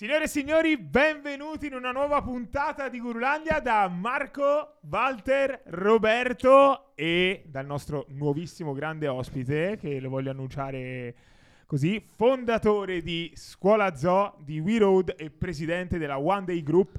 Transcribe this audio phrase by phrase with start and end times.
[0.00, 7.42] Signore e signori, benvenuti in una nuova puntata di Gurulandia da Marco, Walter, Roberto e
[7.44, 11.14] dal nostro nuovissimo grande ospite che lo voglio annunciare
[11.66, 16.98] così, fondatore di Scuola Zoo di We Road e presidente della One Day Group.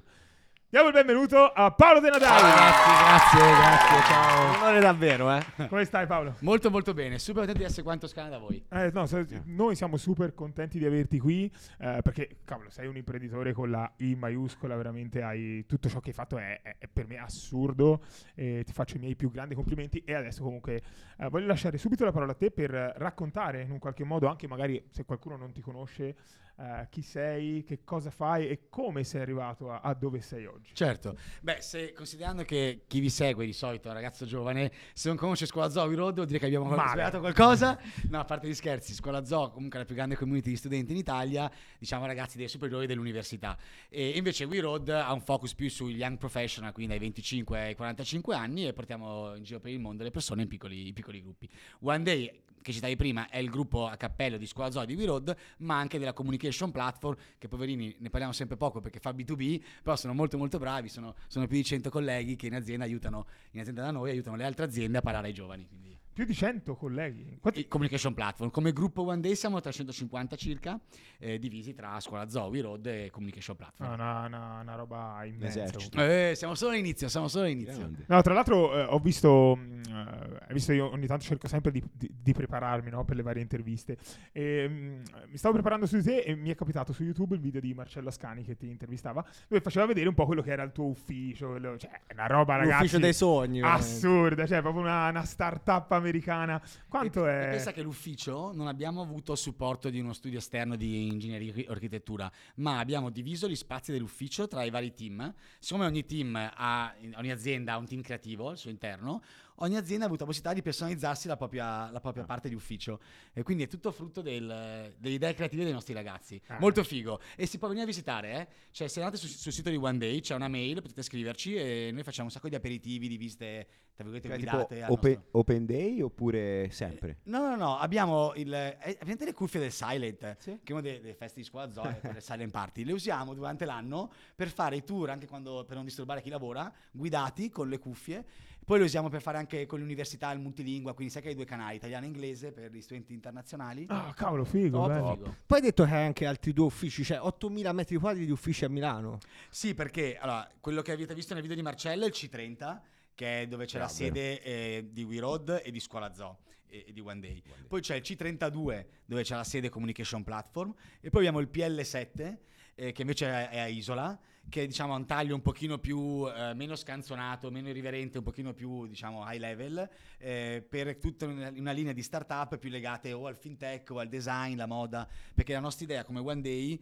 [0.71, 2.47] Diamo il benvenuto a Paolo De Natale.
[2.47, 4.73] Grazie, grazie, grazie, ciao.
[4.73, 5.67] È davvero, eh.
[5.67, 6.35] Come stai Paolo?
[6.39, 8.63] Molto molto bene, super contento di essere qua in Toscana da voi.
[8.69, 9.05] Eh, no,
[9.47, 13.91] noi siamo super contenti di averti qui eh, perché, cavolo, sei un imprenditore con la
[13.97, 18.03] I maiuscola, veramente hai tutto ciò che hai fatto è, è- è per me assurdo
[18.33, 20.81] e ti faccio i miei più grandi complimenti e adesso comunque
[21.17, 24.27] eh, voglio lasciare subito la parola a te per eh, raccontare in un qualche modo,
[24.27, 26.15] anche magari se qualcuno non ti conosce,
[26.61, 30.75] eh, chi sei, che cosa fai e come sei arrivato a, a dove sei oggi.
[30.75, 35.07] Certo, beh, se, considerando che chi vi segue di solito è un ragazzo giovane, se
[35.07, 37.79] non conosce Scuola Zoo Road vuol dire che abbiamo sbagliato qualcosa.
[38.09, 40.91] No, a parte gli scherzi, Scuola Zoo comunque è la più grande community di studenti
[40.91, 43.57] in Italia, diciamo ragazzi dei superiori dell'università.
[43.89, 47.75] E invece We Road ha un focus più sui young professional, quindi dai 25 ai
[47.75, 51.21] 45 anni e portiamo in giro per il mondo le persone in piccoli, in piccoli
[51.23, 51.49] gruppi.
[51.79, 55.05] One Day che citavi prima è il gruppo a cappello di Scuola Zoo di We
[55.05, 59.61] Road, ma anche della communication platform, che poverini ne parliamo sempre poco perché fa B2B,
[59.83, 63.25] però sono molto molto bravi, sono, sono più di 100 colleghi che in azienda aiutano,
[63.51, 65.67] in azienda da noi aiutano le altre aziende a parlare ai giovani.
[65.67, 66.00] Quindi.
[66.13, 67.37] Più di 100 colleghi.
[67.39, 70.77] Quanti- Communication platform, come gruppo One Day siamo 350 circa,
[71.19, 73.93] eh, divisi tra Scuola Zoo, We Road e Communication No, Platform.
[73.93, 75.63] una, una- roba immensa.
[75.93, 77.89] Eh, siamo solo all'inizio, siamo solo all'inizio.
[78.07, 81.71] No, tra l'altro eh, ho visto, mh, eh, hai visto io ogni tanto cerco sempre
[81.71, 83.97] di, di- di prepararmi no, per le varie interviste.
[84.33, 87.41] E, mh, mi stavo preparando su di te e mi è capitato su YouTube il
[87.41, 90.63] video di Marcello Ascani che ti intervistava, dove faceva vedere un po' quello che era
[90.63, 91.49] il tuo ufficio.
[91.51, 92.75] quello- cioè, una roba, ragazzi.
[92.81, 93.59] L'ufficio dei sogni.
[93.61, 93.85] veramente.
[93.87, 96.61] Assurda, cioè proprio una, una startup americana.
[96.87, 97.49] Quanto E- è?
[97.51, 102.29] pensa che l'ufficio non abbiamo avuto supporto di uno studio esterno di ingegneria e architettura,
[102.55, 105.33] ma abbiamo diviso gli spazi dell'ufficio tra i vari team.
[105.59, 109.21] Siccome ogni team ha, ogni azienda ha un team creativo al suo interno,
[109.61, 112.99] ogni azienda ha avuto la possibilità di personalizzarsi la propria, la propria parte di ufficio.
[113.33, 116.39] E quindi è tutto frutto del- delle idee creative dei nostri ragazzi.
[116.47, 116.57] Ah.
[116.59, 117.19] Molto figo.
[117.35, 118.47] E si può venire a visitare, eh?
[118.71, 121.89] Cioè, se andate sul, sul sito di One Day, c'è una mail, potete scriverci e
[121.93, 124.85] noi facciamo un sacco di aperitivi, di visite, tra virgolette, Cioè, guidate.
[124.91, 127.19] open, nostro- open day oppure sempre?
[127.23, 128.53] No, no, no, abbiamo il.
[128.53, 130.59] eh, Avete le cuffie del Silent, Sì.
[130.63, 132.83] che è una delle, delle feste di scuola zoo, e le Silent Party.
[132.83, 136.71] Le usiamo durante l'anno per fare i tour, anche quando, per non disturbare chi lavora,
[136.91, 138.25] guidati con le cuffie.
[138.71, 141.43] Poi le usiamo per fare anche con l'università il multilingua, quindi sai che hai due
[141.43, 143.85] canali, italiano e inglese, per gli studenti internazionali.
[143.89, 144.77] Ah, cavolo, figo.
[144.77, 145.13] Top, bello.
[145.13, 145.35] figo.
[145.45, 148.63] Poi hai detto che hai anche altri due uffici, cioè 8000 metri quadri di uffici
[148.63, 149.17] a Milano.
[149.49, 152.79] Sì, perché allora, quello che avete visto nel video di Marcello è il C30,
[153.13, 153.99] che è dove c'è la Bravo.
[153.99, 157.43] sede eh, di We Road e di Scuola Zoo e, e di One Day.
[157.67, 162.37] Poi c'è il C32 dove c'è la sede Communication Platform e poi abbiamo il PL7
[162.75, 164.17] eh, che invece è, è a Isola
[164.49, 168.53] che diciamo ha un taglio un pochino più eh, meno scanzonato, meno irriverente, un pochino
[168.53, 173.27] più diciamo high level eh, per tutta una, una linea di startup più legate o
[173.27, 176.79] al fintech o al design, la moda, perché la nostra idea come One Day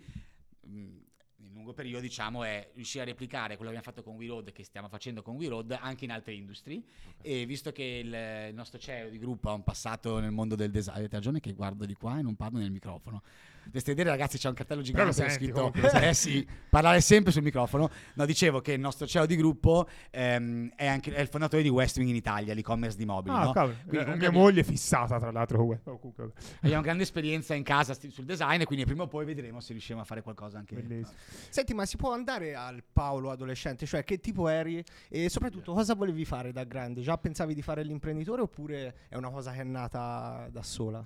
[0.61, 0.97] mh,
[1.41, 4.51] nel lungo periodo diciamo è riuscire a replicare quello che abbiamo fatto con We Road
[4.51, 6.81] che stiamo facendo con We Road anche in altre industrie.
[7.21, 10.71] E visto che il, il nostro CEO di gruppo ha un passato nel mondo del
[10.71, 13.21] design avete ragione che guardo di qua e non parlo nel microfono
[13.69, 17.43] dovreste vedere ragazzi c'è un cartello gigante senti, scritto comunque, eh sì parlare sempre sul
[17.43, 21.61] microfono no dicevo che il nostro CEO di gruppo ehm, è anche è il fondatore
[21.63, 23.51] di Westwing in Italia l'e-commerce di mobili Ah, no?
[23.51, 23.75] cavolo.
[23.81, 25.61] Quindi Eh, comunque mia moglie è fissata, tra l'altro.
[25.83, 26.31] oh, comunque,
[26.61, 30.03] abbiamo grande esperienza in casa sul design quindi prima o poi vedremo se riusciamo a
[30.03, 31.17] fare qualcosa anche Bellissimo.
[31.49, 33.85] Senti, ma si può andare al Paolo adolescente?
[33.85, 34.83] Cioè, che tipo eri?
[35.09, 37.01] E soprattutto, cosa volevi fare da grande?
[37.01, 41.05] Già pensavi di fare l'imprenditore oppure è una cosa che è nata da sola?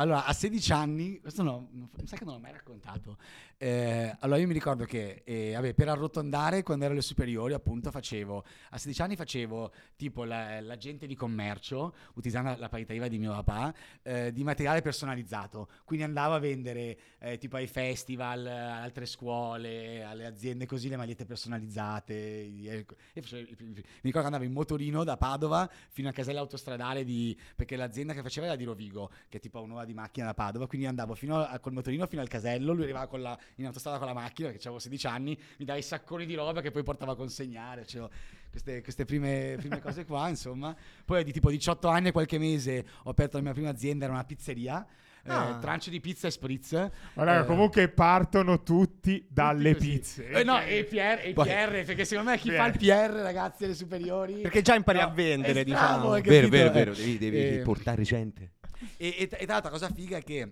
[0.00, 3.18] Allora, a 16 anni, questo no, mi sa che non l'ho mai raccontato.
[3.56, 7.90] Eh, allora, io mi ricordo che eh, vabbè, per arrotondare, quando ero alle superiori, appunto,
[7.90, 13.18] facevo a 16 anni facevo tipo la- l'agente di commercio, utilizzando la parità IVA di
[13.18, 13.72] mio papà,
[14.02, 15.68] eh, di materiale personalizzato.
[15.84, 20.96] Quindi andavo a vendere eh, tipo ai festival, a altre scuole, alle aziende così le
[20.96, 22.12] magliette personalizzate.
[22.14, 22.86] e-
[23.20, 27.76] facevo- mi ricordo che andavo in motorino da Padova fino a casella autostradale di, perché
[27.76, 30.66] l'azienda che faceva era di Rovigo, che è tipo una tornava di macchina da Padova,
[30.66, 33.98] quindi andavo fino a, col motorino fino al casello, lui arrivava con la- in autostrada
[33.98, 36.82] con la macchina, perché avevo 16 anni, mi dava i sacconi di roba che poi
[36.82, 38.10] portava a consegnare, c'avevo
[38.50, 40.74] queste, queste prime, prime cose qua, insomma.
[41.04, 44.14] Poi di tipo 18 anni e qualche mese ho aperto la mia prima azienda, era
[44.14, 44.84] una pizzeria,
[45.26, 45.56] eh, Ah.
[45.58, 46.90] trancio di pizza e spritz.
[47.14, 49.88] Guarda, Eh, comunque partono tutti dalle così.
[49.88, 50.28] pizze.
[50.28, 52.56] Eh, no, e PR, e PR, perché secondo me chi PR.
[52.56, 54.42] fa il PR, ragazzi, alle superiori...
[54.42, 56.12] Perché già impari No, a vendere, diciamo.
[56.12, 58.52] hai Vero, vero, Eh, vero, devi, devi eh, portare gente.
[58.98, 60.50] E, e, e tra l'altro la cosa figa è che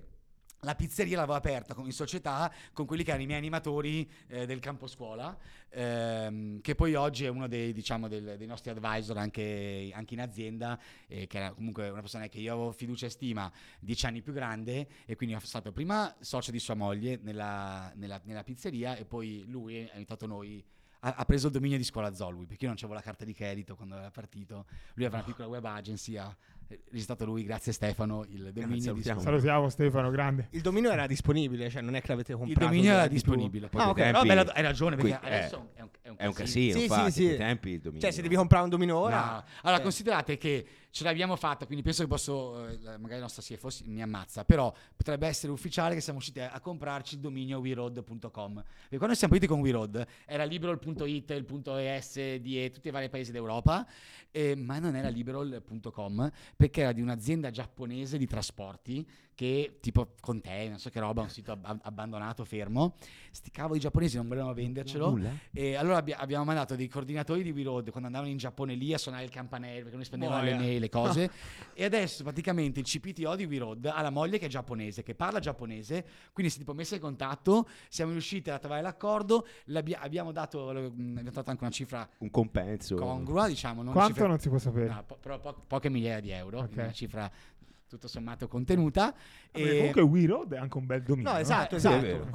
[0.64, 4.60] la pizzeria l'avevo aperta in società con quelli che erano i miei animatori eh, del
[4.60, 5.36] campo scuola,
[5.70, 10.20] ehm, che poi oggi è uno dei, diciamo, del- dei nostri advisor anche, anche in
[10.20, 10.78] azienda,
[11.08, 13.50] eh, che era comunque una persona che io avevo fiducia e stima,
[13.80, 18.20] dieci anni più grande, e quindi sono stato prima socio di sua moglie nella, nella-
[18.22, 20.64] nella pizzeria e poi lui ha aiutato noi.
[21.04, 23.74] Ha, preso il dominio di scuola Zolui perché io non avevo la carta di credito
[23.74, 24.66] quando era partito.
[24.94, 26.32] Lui aveva una piccola web agency, ha
[26.90, 29.20] registrato lui, grazie Stefano, il dominio di salutiamo.
[29.20, 30.48] Salutiamo Stefano, grande.
[30.50, 32.66] Il dominio era disponibile, cioè non è che l'avete Il comprato.
[32.66, 33.69] dominio era disponibile.
[33.72, 33.96] Ah, ok.
[33.96, 36.32] tempi- No, beh, hai ragione, perché qui- adesso eh, è un, è un È un
[36.32, 36.76] casino.
[36.78, 37.36] Sì, infatti, sì, sì.
[37.36, 38.00] tempi il dominio.
[38.00, 39.16] Cioè, se devi comprare un domino ora...
[39.20, 39.44] No.
[39.62, 39.82] Allora, eh.
[39.82, 44.02] considerate che ce l'abbiamo fatta, quindi penso che posso, eh, magari la nostra CFO mi
[44.02, 48.62] ammazza, però potrebbe essere ufficiale che siamo usciti a, a comprarci il dominio weroad.com.
[48.62, 53.08] Perché quando siamo partiti con WeRoad era liberal.it, il punto .es di tutti i vari
[53.08, 53.86] paesi d'Europa,
[54.30, 60.40] eh, ma non era liberal.com perché era di un'azienda giapponese di trasporti che tipo con
[60.40, 62.96] te, non so che roba, un sito ab- abbandonato, fermo.
[63.30, 65.18] Sti cavoli giapponesi non volevano vendercelo.
[65.52, 68.98] E allora abbi- abbiamo mandato dei coordinatori di WeRoad quando andavano in Giappone lì a
[68.98, 70.62] suonare il campanello perché non rispondevano alle Boia.
[70.62, 71.31] mail, le cose.
[71.75, 75.38] e adesso praticamente il CPTO di WeRoad ha la moglie che è giapponese, che parla
[75.40, 79.46] giapponese, quindi si è tipo messa in contatto, siamo riusciti a trovare l'accordo,
[79.94, 82.96] abbiamo dato, abbiamo dato anche una cifra Un compenso.
[82.96, 83.82] congrua, diciamo.
[83.82, 84.88] Non Quanto cifra- non si può sapere.
[84.88, 86.64] no, po- però po- poche migliaia di euro, Ok.
[86.67, 87.31] quindi una cifra
[87.88, 89.14] tutto sommato contenuta.
[89.52, 91.31] Vabbè, e- comunque WeRoad è anche un bel dominio.
[91.31, 92.00] No, esatto, Eh, sì, esatto.
[92.02, 92.29] vero, Eh,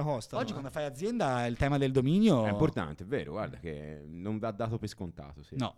[0.00, 0.02] eh.
[0.02, 0.36] costa.
[0.38, 4.38] Oggi quando fai azienda il tema del dominio È importante, è vero, guarda che non
[4.38, 5.42] va dato per scontato.
[5.42, 5.56] Sì.
[5.58, 5.74] No.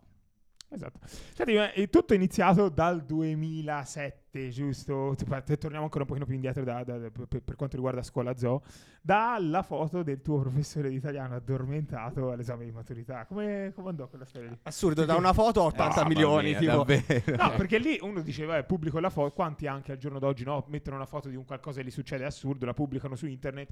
[0.74, 0.98] Esatto.
[1.06, 5.14] Senti, ma è tutto iniziato dal 2007, giusto?
[5.16, 8.02] Tipo, te- torniamo ancora un pochino più indietro da- da- da- per, per quanto riguarda
[8.02, 8.62] scuola zoo,
[9.00, 13.24] dalla foto del tuo professore di italiano addormentato all'esame di maturità.
[13.26, 14.58] Come, come andò quella storia lì?
[14.62, 16.84] Assurdo, da una foto a 80 Mamma milioni, mia, tipo.
[16.84, 17.36] davvero.
[17.42, 20.64] No, perché lì uno diceva, eh, pubblico la foto, quanti anche al giorno d'oggi no,
[20.68, 23.70] mettono una foto di un qualcosa che gli succede assurdo, la pubblicano su internet,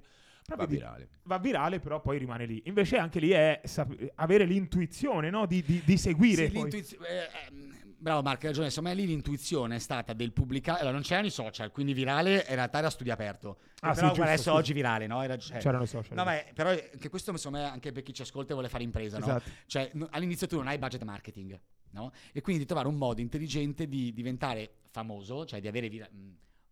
[0.56, 1.08] Va di- virale.
[1.24, 2.62] va virale, però poi rimane lì.
[2.66, 5.46] Invece anche lì è sap- avere l'intuizione no?
[5.46, 6.46] di, di- di seguire.
[6.46, 6.60] Sì, poi.
[6.62, 7.70] l'intuizio- eh, ehm,
[8.02, 8.68] bravo Marco, hai ragione.
[8.68, 10.80] Secondo me lì l'intuizione è stata del pubblicare.
[10.80, 13.58] Allora, non c'erano i social, quindi virale in realtà era studio aperto.
[13.80, 14.48] Ah, però sì, giusto, adesso sì.
[14.50, 15.22] oggi virale, no?
[15.22, 16.16] Era, cioè- C'erano i social.
[16.16, 18.82] No, è- però che questo secondo me anche per chi ci ascolta e vuole fare
[18.82, 19.24] impresa, no?
[19.24, 19.50] Esatto.
[19.66, 21.58] Cioè, all'inizio tu non hai budget marketing,
[21.90, 22.12] no?
[22.32, 26.08] E quindi di trovare un modo intelligente di diventare famoso, cioè di avere vira-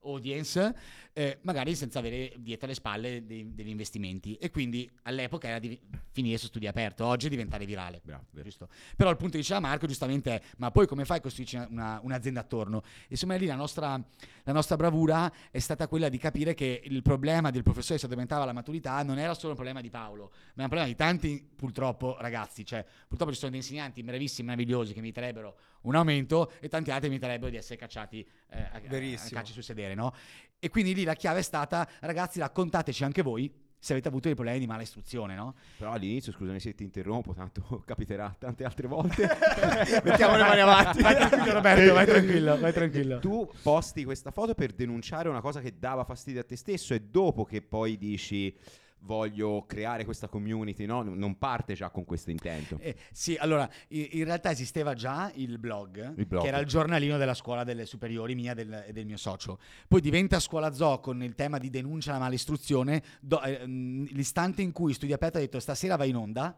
[0.03, 0.75] audience,
[1.13, 4.37] eh, magari senza avere dietro le spalle dei- degli investimenti.
[4.37, 5.79] E quindi all'epoca era di
[6.11, 8.01] finire su studio aperto, oggi è diventare virale.
[8.03, 8.25] Bravo?
[8.97, 11.69] Però il punto che diceva Marco giustamente è, ma poi come fai a costruirci una-
[11.71, 12.83] una- un'azienda attorno?
[13.25, 14.03] Me lì la nostra,
[14.45, 18.05] la nostra bravura è stata quella di capire che il problema del professore che si
[18.07, 20.97] addormentava alla maturità non era solo un problema di Paolo, ma è un problema di
[20.97, 26.53] tanti purtroppo ragazzi, cioè purtroppo ci sono dei insegnanti bravissimi, meravigliosi che meriterebbero un aumento
[26.61, 29.31] e tanti altri meriterebbero di essere cacciati eh, a, a, a Verissimo.
[29.33, 30.13] calci sul sedere, no?
[30.59, 34.35] E quindi lì la chiave è stata, ragazzi raccontateci anche voi se avete avuto dei
[34.35, 35.55] problemi di mala istruzione, no?
[35.79, 39.23] Però all'inizio, scusami se ti interrompo, tanto capiterà tante altre volte.
[40.05, 41.01] Mettiamo le mani avanti.
[41.01, 43.19] Vai tranquillo Roberto, vai tranquillo, vai tranquillo.
[43.21, 47.01] tu posti questa foto per denunciare una cosa che dava fastidio a te stesso e
[47.01, 48.55] dopo che poi dici
[49.03, 51.03] voglio creare questa community, no?
[51.03, 52.79] Non parte già con questo intento.
[52.81, 56.43] Eh, sì, allora, in realtà esisteva già il blog, Il blog.
[56.43, 59.59] che era il giornalino della scuola delle superiori mia del- e del mio socio.
[59.89, 64.73] Poi diventa Scuola Zoo con il tema di denuncia alla malistruzione, do- eh, l'istante in
[64.73, 66.57] cui Studio Aperto ha detto stasera va in onda,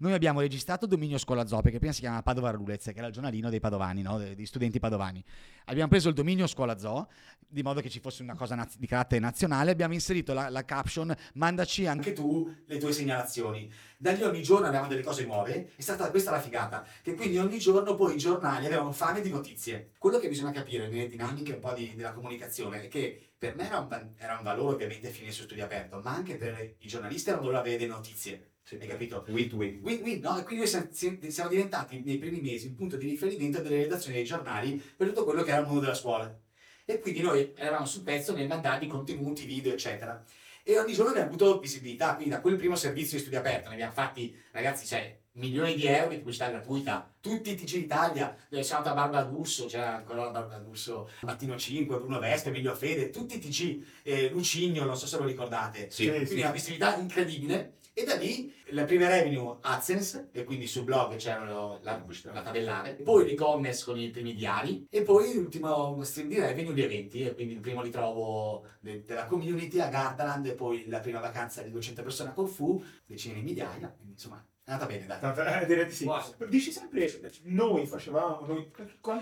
[0.00, 3.12] noi abbiamo registrato Dominio Scuola Zoo, perché prima si chiamava Padova Rulez, che era il
[3.12, 4.18] giornalino dei padovani, no?
[4.18, 5.24] degli studenti padovani.
[5.66, 7.08] Abbiamo preso il dominio Scuola Zoo,
[7.48, 10.64] di modo che ci fosse una cosa naz- di carattere nazionale, abbiamo inserito la, la
[10.64, 13.70] caption mandaci anche tu le tue segnalazioni.
[13.96, 17.38] Da lì ogni giorno avevamo delle cose nuove, è stata questa la figata, che quindi
[17.38, 19.90] ogni giorno poi i giornali avevano fame di notizie.
[19.98, 23.66] Quello che bisogna capire nelle dinamiche un po' di- della comunicazione è che per me
[23.66, 27.30] era un, era un valore ovviamente finire su studio aperto, ma anche per i giornalisti
[27.30, 28.47] era un valore avere notizie.
[28.70, 29.24] Hai capito?
[29.28, 29.80] Win to win.
[29.82, 30.38] Win-win, no?
[30.38, 33.82] E quindi noi siamo, si- siamo diventati nei primi mesi il punto di riferimento delle
[33.82, 36.38] redazioni dei giornali per tutto quello che era il mondo della scuola.
[36.84, 40.22] E quindi noi eravamo sul pezzo nel mandargli contenuti, video, eccetera.
[40.64, 43.74] e ogni giorno abbiamo avuto visibilità, quindi da quel primo servizio di studio aperto ne
[43.76, 48.62] abbiamo fatti, ragazzi, cioè milioni di euro di pubblicità gratuita, tutti i TG Italia, dove
[48.62, 52.74] siamo andati a Barbara D'Urso, c'era ancora la Barbara D'Urso, Mattino 5, Bruno Vespe, Emilio
[52.74, 56.06] Fede, tutti i TG, eh, Lucigno, non so se lo ricordate, Sì.
[56.10, 61.16] quindi una visibilità incredibile e da lì la prima revenue AdSense e quindi sul blog
[61.16, 66.38] c'erano la, la tabellare, poi l'e-commerce con i primi diari e poi l'ultimo stream di
[66.38, 70.86] revenue gli eventi e quindi il primo ritrovo de- della community a Gardaland e poi
[70.86, 74.90] la prima vacanza di 200 persone a Corfu, decine di migliaia, quindi insomma è andata
[74.92, 75.18] bene dai.
[75.18, 76.04] Tanto, eh, direi di sì.
[76.04, 76.20] Wow.
[76.46, 77.10] Dici sempre,
[77.44, 78.70] noi facevamo, noi,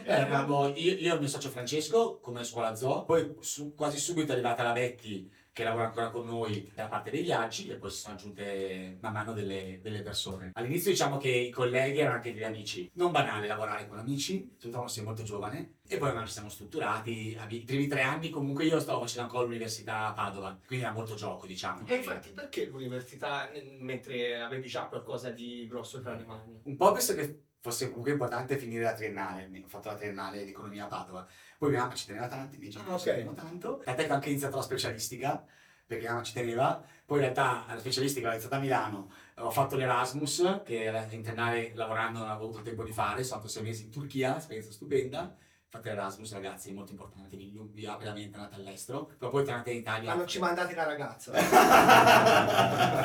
[0.04, 3.96] Eh, eravamo io, io e il mio socio Francesco come scuola zoo, poi su- quasi
[3.98, 7.76] subito è arrivata la Betty che lavora ancora con noi da parte dei viaggi e
[7.76, 10.50] poi si sono aggiunte man mano delle, delle persone.
[10.52, 14.88] All'inizio diciamo che i colleghi erano anche degli amici, non banale lavorare con amici, soprattutto
[14.88, 19.00] sei molto giovane, e poi ci siamo strutturati, i primi tre anni comunque io stavo
[19.00, 21.86] facendo ancora l'università a Padova, quindi era molto gioco diciamo.
[21.86, 23.48] E infatti perché l'università
[23.80, 26.60] mentre avevi già qualcosa di grosso tra le mani?
[26.64, 30.50] Un po' penso che fosse comunque importante finire la triennale, ho fatto la triennale di
[30.50, 31.26] economia a Padova,
[31.58, 33.14] poi mia mamma ci teneva tanto, i miei genitori Ah, ci ok.
[33.14, 35.44] tenevano tanto, tant'è che ho anche iniziato la specialistica,
[35.86, 39.50] perché mia mamma ci teneva, poi in realtà la specialistica l'ho iniziata a Milano, ho
[39.50, 43.48] fatto l'Erasmus, che era in triennale lavorando non avevo avuto tempo di fare, sono stato
[43.48, 45.34] sei mesi in Turchia, esperienza stupenda,
[45.68, 49.70] fatto l'Erasmus ragazzi, molto importante, vi vi apre la mente, andate all'estero, però poi tornate
[49.72, 50.10] in Italia.
[50.10, 51.32] Ma non ci mandate la ragazza.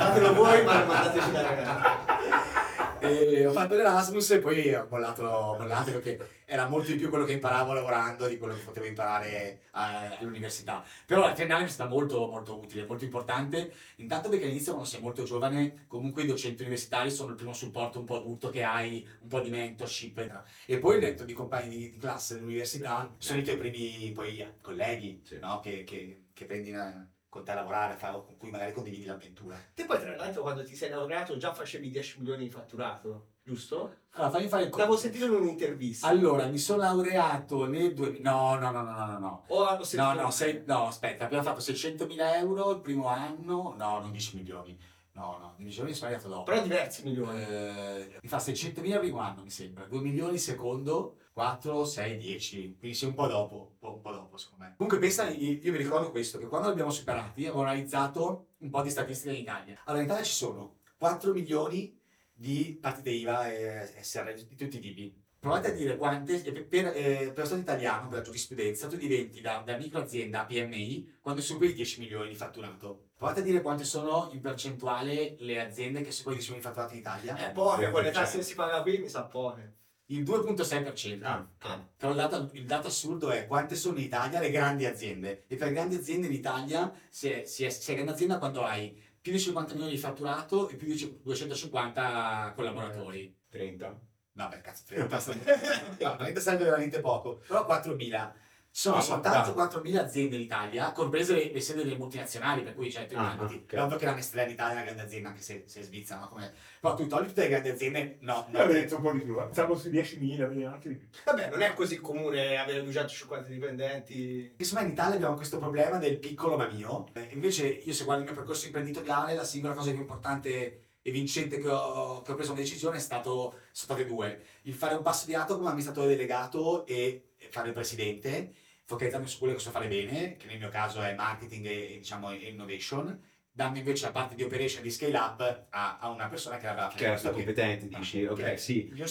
[0.01, 2.80] Fatelo voi, ma non mandateci la ragazza.
[3.03, 7.09] E ho fatto l'Erasmus e poi ho mollato, ho mollato perché era molto di più
[7.09, 10.83] quello che imparavo lavorando di quello che potevo imparare a- all'università.
[11.07, 13.73] Però la triennale è stata molto, molto utile, molto importante.
[13.95, 17.97] Intanto perché all'inizio quando sei molto giovane, comunque i docenti universitari sono il primo supporto
[17.99, 20.43] un po' adulto che hai, un po' di mentorship.
[20.67, 25.21] E poi il netto di compagni di, classe dell'università sono i tuoi primi poi, colleghi
[25.23, 25.39] Sì.
[25.39, 25.59] no?
[25.59, 29.55] che, che, che prendi in- con te a lavorare, fa- con cui magari condividi l'avventura.
[29.73, 33.95] Te poi tra l'altro quando ti sei laureato già facevi 10 milioni di fatturato, giusto?
[34.15, 36.07] Allora, fammi fare il L'avevo sentito in un'intervista.
[36.07, 38.29] Allora, mi sono laureato nel 2000...
[38.29, 39.43] No, no, no, no, no, no, no.
[39.47, 43.75] O avevo No, sentito no, sei- no, aspetta, abbiamo fatto 600.000 euro il primo anno,
[43.77, 44.77] no, non 10 milioni,
[45.13, 46.43] no, no, 10 milioni sono arrivato dopo.
[46.51, 47.41] Però diversi milioni.
[47.41, 52.17] Eh, mi fa 600.000 il primo anno, mi sembra, 2 milioni il secondo, 4, 6,
[52.17, 54.73] 10, quindi sei un po' dopo, un po', dopo secondo me.
[54.77, 58.91] Comunque pensa, io, mi ricordo questo, che quando l'abbiamo superati avevo analizzato un po' di
[58.91, 59.81] statistiche in Italia.
[59.85, 61.99] Allora in Italia ci sono 4 milioni
[62.31, 65.19] di partite IVA e SR di tutti i tipi.
[65.39, 68.95] Provate a dire quante, e per, per, eh, per Stato italiano, per la giurisprudenza, tu
[68.95, 73.05] diventi da, da microazienda PMI quando superi 10 milioni di fatturato.
[73.17, 76.67] Provate a dire quante sono in percentuale le aziende che superano i 10 milioni di
[76.67, 77.49] fatturato in Italia.
[77.49, 79.79] Eh, poche, con le Cioè- tasse che si paga qui mi sa poche.
[80.11, 81.23] Il 2.6%.
[81.23, 85.45] Ah, Però il dato, il dato assurdo è quante sono in Italia le grandi aziende.
[85.47, 88.63] E per grandi aziende in Italia si è, si è, si è grande azienda quando
[88.63, 93.33] hai più di 50 milioni di fatturato e più di 250 collaboratori.
[93.49, 93.99] 30.
[94.33, 95.57] No, beh, cazzo, 30 sarebbe,
[96.03, 97.41] no, 30 sarebbe veramente poco.
[97.47, 98.33] Però 4.000.
[98.73, 99.67] Sono Ah, soltanto dai.
[99.67, 103.33] 4.000 aziende in Italia, comprese le, le sedi delle multinazionali, per cui cioè, tu Ah,
[103.33, 103.73] immaginati, ok.
[103.73, 105.83] è ovvio che la Nestlé in Italia è una grande azienda, anche se, se è
[105.83, 106.27] svizzera, no?
[106.29, 106.53] Come...
[106.79, 108.59] Però tu togli tutte le grandi aziende, no, no.
[108.59, 109.47] avrei detto un po' di più, eh.
[109.51, 111.07] stavo su 10.000, quindi anche di più.
[111.25, 114.53] Vabbè, non è così comune avere 250 dipendenti.
[114.57, 117.07] Insomma, in Italia abbiamo questo problema del piccolo ma mio.
[117.13, 121.11] Eh, invece, io se guardo il mio percorso imprenditoriale, la singola cosa più importante e
[121.11, 123.31] vincente che ho, che ho preso come decisione è stato,
[123.71, 124.41] sono state due.
[124.63, 128.53] Il fare un passo di lato come amministratore delegato e fare il presidente,
[128.91, 132.31] focalizzarmi su quello che so fare bene, che nel mio caso è marketing e, diciamo,
[132.33, 133.19] innovation,
[133.53, 136.91] dando invece la parte di operation di scale up a, a una persona che aveva
[136.95, 138.91] Che era stato che- competente, dici, Ah, ok, sì.
[138.93, 139.05] Io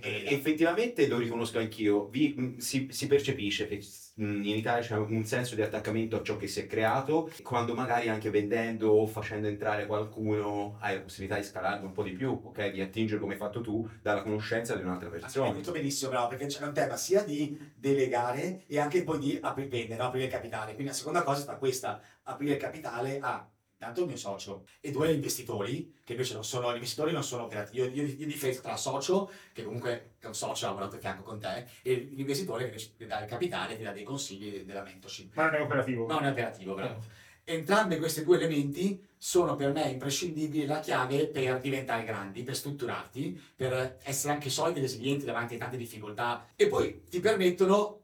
[0.00, 0.24] che...
[0.26, 3.80] Effettivamente lo riconosco anch'io, Vi- si, si percepisce che
[4.16, 8.08] in Italia c'è un senso di attaccamento a ciò che si è creato, quando magari
[8.08, 12.40] anche vendendo o facendo entrare qualcuno hai la possibilità di scalarlo un po' di più,
[12.44, 12.70] ok?
[12.70, 15.50] Di attingere come hai fatto tu dalla conoscenza di un'altra Hai persona.
[15.52, 19.66] detto benissimo, bravo, perché c'è un tema sia di delegare e anche poi di apri-
[19.66, 20.08] vendere, no?
[20.08, 20.74] aprire il capitale.
[20.74, 23.48] Quindi la seconda cosa sta questa, aprire il capitale a
[23.84, 27.44] intanto il mio socio e due investitori, che invece non sono, gli investitori non sono
[27.44, 27.84] operativi.
[27.84, 31.22] Io, io, io differenzo tra socio, che comunque è un socio, ha lavorato a fianco
[31.22, 34.82] con te, e l'investitore che invece ti dà il capitale, ti dà dei consigli della
[34.82, 35.34] mentorship.
[35.34, 36.06] Ma non è operativo.
[36.06, 37.22] Non è operativo, bravo.
[37.46, 43.38] Entrambi questi due elementi sono per me imprescindibili, la chiave per diventare grandi, per strutturarti,
[43.54, 48.03] per essere anche solidi e resilienti davanti a tante difficoltà e poi ti permettono,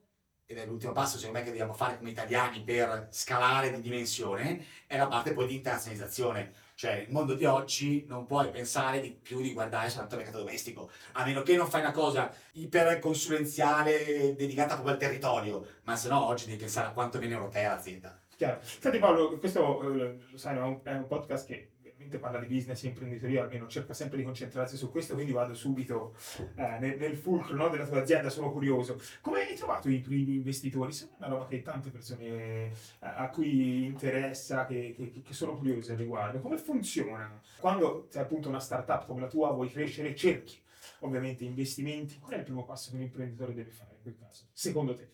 [0.50, 4.64] ed è l'ultimo passo secondo me che dobbiamo fare come italiani per scalare di dimensione,
[4.88, 6.50] è la parte poi di internazionalizzazione.
[6.74, 10.42] Cioè, il mondo di oggi non puoi pensare di più di guardare soltanto al mercato
[10.42, 15.94] domestico, a meno che non fai una cosa iper consulenziale dedicata proprio al territorio, ma
[15.94, 18.18] se no oggi devi pensare a quanto viene europea l'azienda.
[18.36, 18.58] Chiaro.
[18.62, 21.74] Senti Paolo, questo eh, lo sai, è un podcast che
[22.10, 25.54] veramente parla di business e imprenditoria, almeno cerca sempre di concentrarsi su questo, quindi vado
[25.54, 26.14] subito
[26.56, 29.00] eh, nel, nel fulcro no, della tua azienda, sono curioso.
[29.20, 30.92] Come hai trovato i primi investitori?
[30.92, 35.92] Sembra una roba che tante persone eh, a cui interessa, che, che- che sono curiose
[35.92, 36.40] al riguardo.
[36.40, 37.40] Come funziona?
[37.58, 40.58] Quando sei appunto una startup come la tua, vuoi crescere, cerchi
[41.00, 42.18] ovviamente investimenti.
[42.18, 44.46] Qual è il primo passo che un imprenditore deve fare in quel caso?
[44.52, 45.08] Secondo te?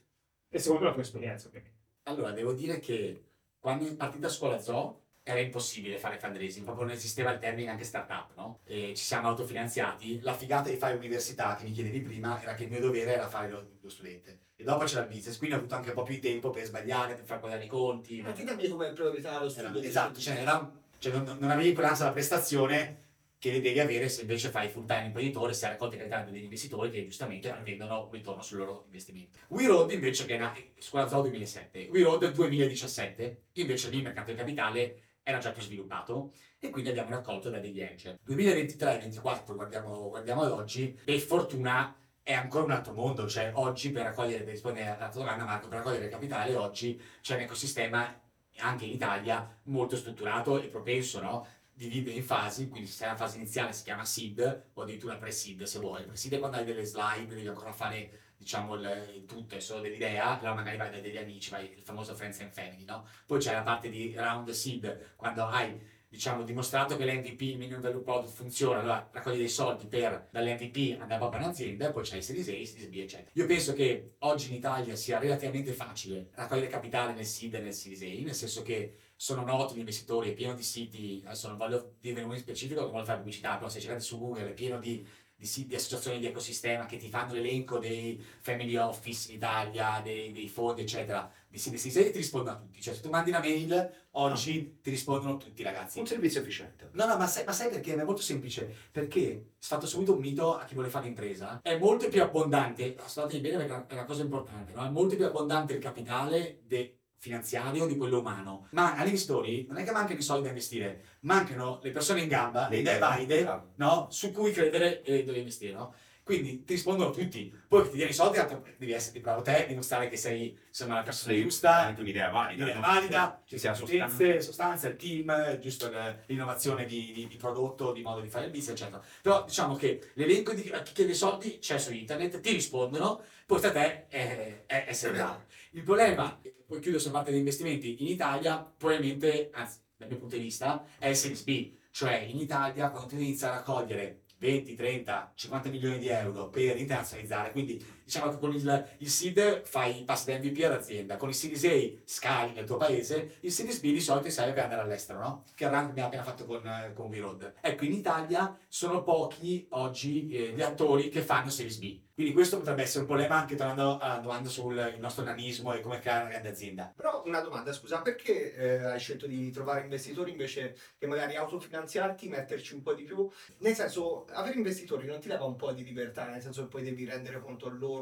[0.48, 1.74] E secondo la tua esperienza, ovviamente.
[2.04, 3.24] Allora, devo dire che
[3.58, 7.82] quando è partita Scuola Zoo era impossibile fare fundraising, proprio non esisteva il termine anche
[7.82, 8.60] startup, no?
[8.64, 10.20] E ci siamo autofinanziati.
[10.20, 13.28] La figata di fare università, che mi chiedevi prima, era che il mio dovere era
[13.28, 14.38] fare lo, lo studente.
[14.54, 16.64] E dopo c'era il business, quindi ho avuto anche un po' più di tempo per
[16.64, 18.22] sbagliare, per far quadrare i conti.
[18.22, 19.80] Ma ti dammi come priorità lo studio.
[19.80, 23.02] di esatto, cioè, era- cioè non, non avevi quell'ansia della prestazione
[23.36, 26.44] che devi avere se invece fai full time imprenditore, se hai raccolto i capitali degli
[26.44, 29.40] investitori che giustamente attendono un ritorno sul loro investimento.
[29.48, 35.00] WeRoad invece che era Scuola Zoo 2007, WeRoad 2017, invece lì il mercato del capitale
[35.28, 38.20] era già più sviluppato e quindi abbiamo raccolto da degli angel.
[38.24, 44.04] 2023-2024 guardiamo, guardiamo ad oggi, per fortuna è ancora un altro mondo, cioè oggi per
[44.04, 48.20] raccogliere, per rispondere alla tua domanda Marco, per raccogliere capitale oggi c'è un ecosistema
[48.58, 51.44] anche in Italia molto strutturato e propenso, no?
[51.72, 55.80] Divide in fasi, quindi se nella fase iniziale si chiama seed o addirittura pre-seed se
[55.80, 56.04] vuoi.
[56.04, 59.80] Pre-seed è quando hai delle slide, devi ancora fare diciamo il, il tutto, è solo
[59.80, 63.06] dell'idea, allora magari vai da degli amici, vai il famoso friends and family, no?
[63.26, 67.80] Poi c'è la parte di round seed, quando hai diciamo dimostrato che l'MVP, il minimum
[67.80, 72.48] value product funziona, allora raccogli dei soldi per dall'MVP andare proprio un'azienda, poi c'hai Series
[72.48, 73.30] A, Series B, eccetera.
[73.34, 77.74] Io penso che oggi in Italia sia relativamente facile raccogliere capitale nel seed e nel
[77.74, 81.56] Series A, nel senso che sono noti gli investitori, è pieno di siti, adesso non
[81.56, 84.54] voglio dire uno in specifico, non voglio fare pubblicità, però se cercate su Google è
[84.54, 89.36] pieno di, di di associazioni di ecosistema che ti fanno l'elenco dei family office in
[89.36, 92.80] Italia, dei, dei fondi, eccetera, di A e ti rispondono a tutti.
[92.80, 95.98] Cioè se tu mandi una mail, oggi ti rispondono tutti ragazzi.
[95.98, 96.90] Un servizio efficiente.
[96.92, 97.94] No, no, ma sai, ma sai perché?
[97.94, 98.74] È molto semplice.
[98.90, 103.40] Perché, sfatto subito un mito a chi vuole fare impresa, è molto più abbondante, ascoltate
[103.40, 104.84] bene perché è una cosa importante, no?
[104.84, 108.68] è molto più abbondante il capitale de- finanziario di quello umano.
[108.70, 112.28] Ma agli investitori non è che mancano i soldi da investire, mancano le persone in
[112.28, 113.72] gamba, le idee valide, Bravo.
[113.76, 114.06] no?
[114.10, 115.72] su cui credere e dove investire.
[115.72, 115.94] No?
[116.22, 117.54] Quindi ti rispondono tutti.
[117.68, 118.38] Poi che ti diano i soldi,
[118.78, 122.74] devi essere bravo te, dimostrare che sei insomma, la persona Sei giusta, anche un'idea valida.
[122.74, 122.80] No?
[122.80, 124.40] valida, Ci ci sia sostanza.
[124.40, 125.88] sostanza, il team, giusto
[126.26, 129.00] l'innovazione di, di- di prodotto, di modo di fare il business, eccetera.
[129.22, 133.70] Però diciamo che l'elenco di chi chiede soldi c'è su internet, ti rispondono, poi a
[133.70, 135.44] te è, è essere bravo.
[135.74, 140.36] Il problema, poi chiudo sulla parte degli investimenti, in Italia probabilmente, anzi dal mio punto
[140.36, 144.74] di vista, è il Series B, cioè in Italia quando tu inizi a raccogliere 20,
[144.74, 150.04] 30, 50 milioni di euro per internazionalizzare, quindi diciamo che con il, il seed fai
[150.04, 153.90] passi da MVP all'azienda, con il Series A scali nel tuo paese, il Series B
[153.90, 155.44] di solito serve per andare all'estero, no?
[155.54, 157.54] Che il che abbiamo appena fatto con, eh, con V-Road.
[157.60, 162.04] Ecco, in Italia sono pochi oggi eh, gli attori che fanno Series B.
[162.16, 165.98] Quindi questo potrebbe essere un problema anche tornando alla domanda sul nostro nanismo e come
[165.98, 166.90] creare una grande azienda.
[166.96, 172.30] Però una domanda, scusa, perché eh, hai scelto di trovare investitori invece che magari autofinanziarti,
[172.30, 173.28] metterci un po' di più?
[173.58, 176.84] Nel senso, avere investitori non ti leva un po' di libertà, nel senso che poi
[176.84, 177.95] devi rendere conto a loro.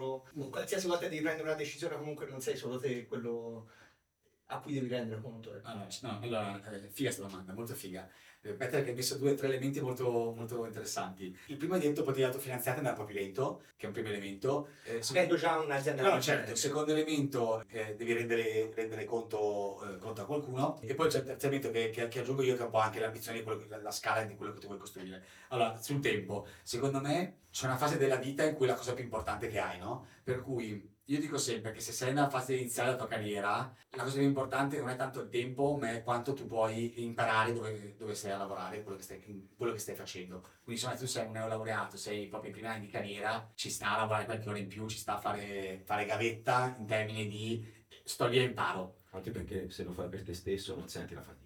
[0.51, 3.69] Qualsiasi volta devi prendere una decisione, comunque non sei solo te quello
[4.47, 5.55] a cui devi rendere conto.
[5.55, 5.69] ecco.
[5.69, 8.09] Allora, no, allora eh, figa sta domanda, molto figa.
[8.47, 11.35] Eh, Peter che ha messo due o tre elementi molto, molto interessanti.
[11.47, 12.05] Il primo hai detto
[12.79, 14.69] andare un po' più lento, che è un primo elemento.
[14.85, 19.97] Eh, Avendo già un'azienda No, certo, il secondo elemento eh, devi rendere, rendere conto, eh,
[19.99, 22.61] conto a qualcuno e poi c'è il terzo elemento che, che- che aggiungo io che
[22.61, 25.25] è un po' anche l'ambizione quello che- la scala di quello che tu vuoi costruire.
[25.49, 28.93] Allora, sul tempo, secondo me c'è una fase della vita in cui è la cosa
[28.93, 30.07] più importante che hai, no?
[30.23, 34.03] Per cui io dico sempre che se sei nella fase iniziale della tua carriera, la
[34.03, 37.95] cosa più importante non è tanto il tempo, ma è quanto tu puoi imparare dove,
[37.99, 40.41] dove sei a lavorare, quello che, stai, quello che stai facendo.
[40.63, 43.95] Quindi insomma tu sei un neolaureato, sei proprio in primi anni di carriera, ci sta
[43.95, 47.67] a lavorare qualche ora in più, ci sta a fare, fare gavetta in termini di
[48.03, 49.01] sto lì e imparo.
[49.11, 51.43] Anche perché se lo fai per te stesso non senti la fatica.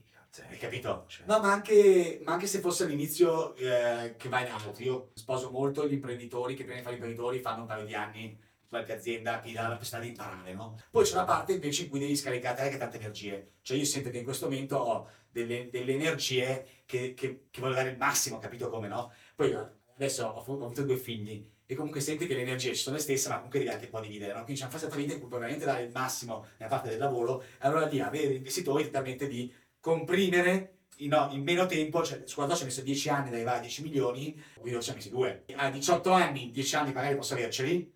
[0.49, 1.05] Hai capito?
[1.09, 4.73] Cioè, No, ma anche, ma anche se fosse all'inizio eh, che vai in altro.
[4.85, 8.39] Io sposo molto gli imprenditori che prima di fare imprenditori fanno un paio di anni
[8.69, 10.79] qualche azienda che dà la possibilità di imparare, no?
[10.91, 13.53] Poi c'è una parte invece in cui devi scaricare anche tante energie.
[13.63, 17.75] Cioè io sento che in questo momento ho delle, delle energie che, che, che voglio
[17.75, 19.13] dare il massimo, capito come, no?
[19.35, 19.57] Poi
[19.95, 23.03] adesso ho, ho avuto due figli e comunque senti che le energie ci sono le
[23.03, 24.45] stesse, ma comunque devi anche un po' dividere, no?
[24.45, 26.99] Quindi c'è una fase vita in cui puoi veramente dare il massimo nella parte del
[26.99, 32.03] lavoro, e allora lì avere investitori ti permette di comprimere in, no, in meno tempo,
[32.03, 34.91] cioè su quando ci ha messo 10 anni ad arrivare a 10 milioni, qui ci
[34.91, 35.45] ha messi 2.
[35.57, 37.93] A 18 anni, 10 anni magari posso averceli,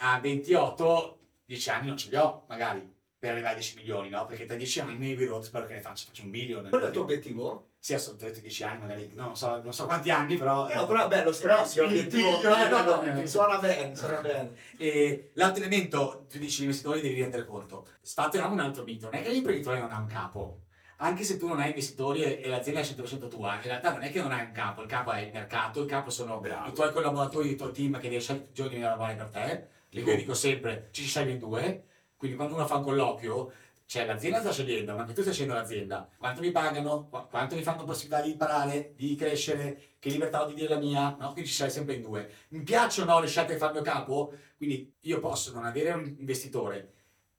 [0.00, 2.98] a 28, 10 anni non ce li ho, magari.
[3.18, 4.24] per arrivare a 10 milioni, no?
[4.24, 6.68] Perché tra 10 anni Navy Road spero che ne faccia, faccia un billion.
[6.70, 7.66] Quello è il tuo obiettivo?
[7.78, 10.68] Sì, assolutamente 10 anni, magari, no, non, so, non so quanti anni, però...
[10.68, 12.40] Eh, no, però è bello, Però sì, obiettivo.
[12.42, 14.52] no, no, no, suona bene, suona bene.
[14.78, 17.86] E l'altro elemento, tu dici, gli investitori devi rendere conto.
[18.00, 20.62] Sfatteriamo un altro mito, non è che l'imprenditore non ha un capo.
[21.02, 24.10] Anche se tu non hai investitori e, l'azienda è 100% tua, in realtà non è
[24.10, 26.92] che non hai un capo, il capo è il mercato, il capo sono i tuoi
[26.92, 29.68] collaboratori, il tuo team che devi scegliere tutti i giorni di lavorare per te.
[29.92, 31.84] E io dico sempre, ci scegli in due,
[32.16, 33.52] quindi quando uno fa un colloquio,
[33.86, 36.08] cioè l'azienda sta scegliendo, ma anche tu stai scegliendo l'azienda.
[36.16, 40.46] Quanto mi pagano, Qu- quanto mi fanno possibilità di imparare, di crescere, che libertà ho
[40.46, 41.32] di dire la mia, no?
[41.32, 42.30] Quindi ci sei sempre in due.
[42.50, 44.32] Mi piacciono le scelte che fa il mio capo?
[44.56, 46.92] Quindi io posso non avere un investitore,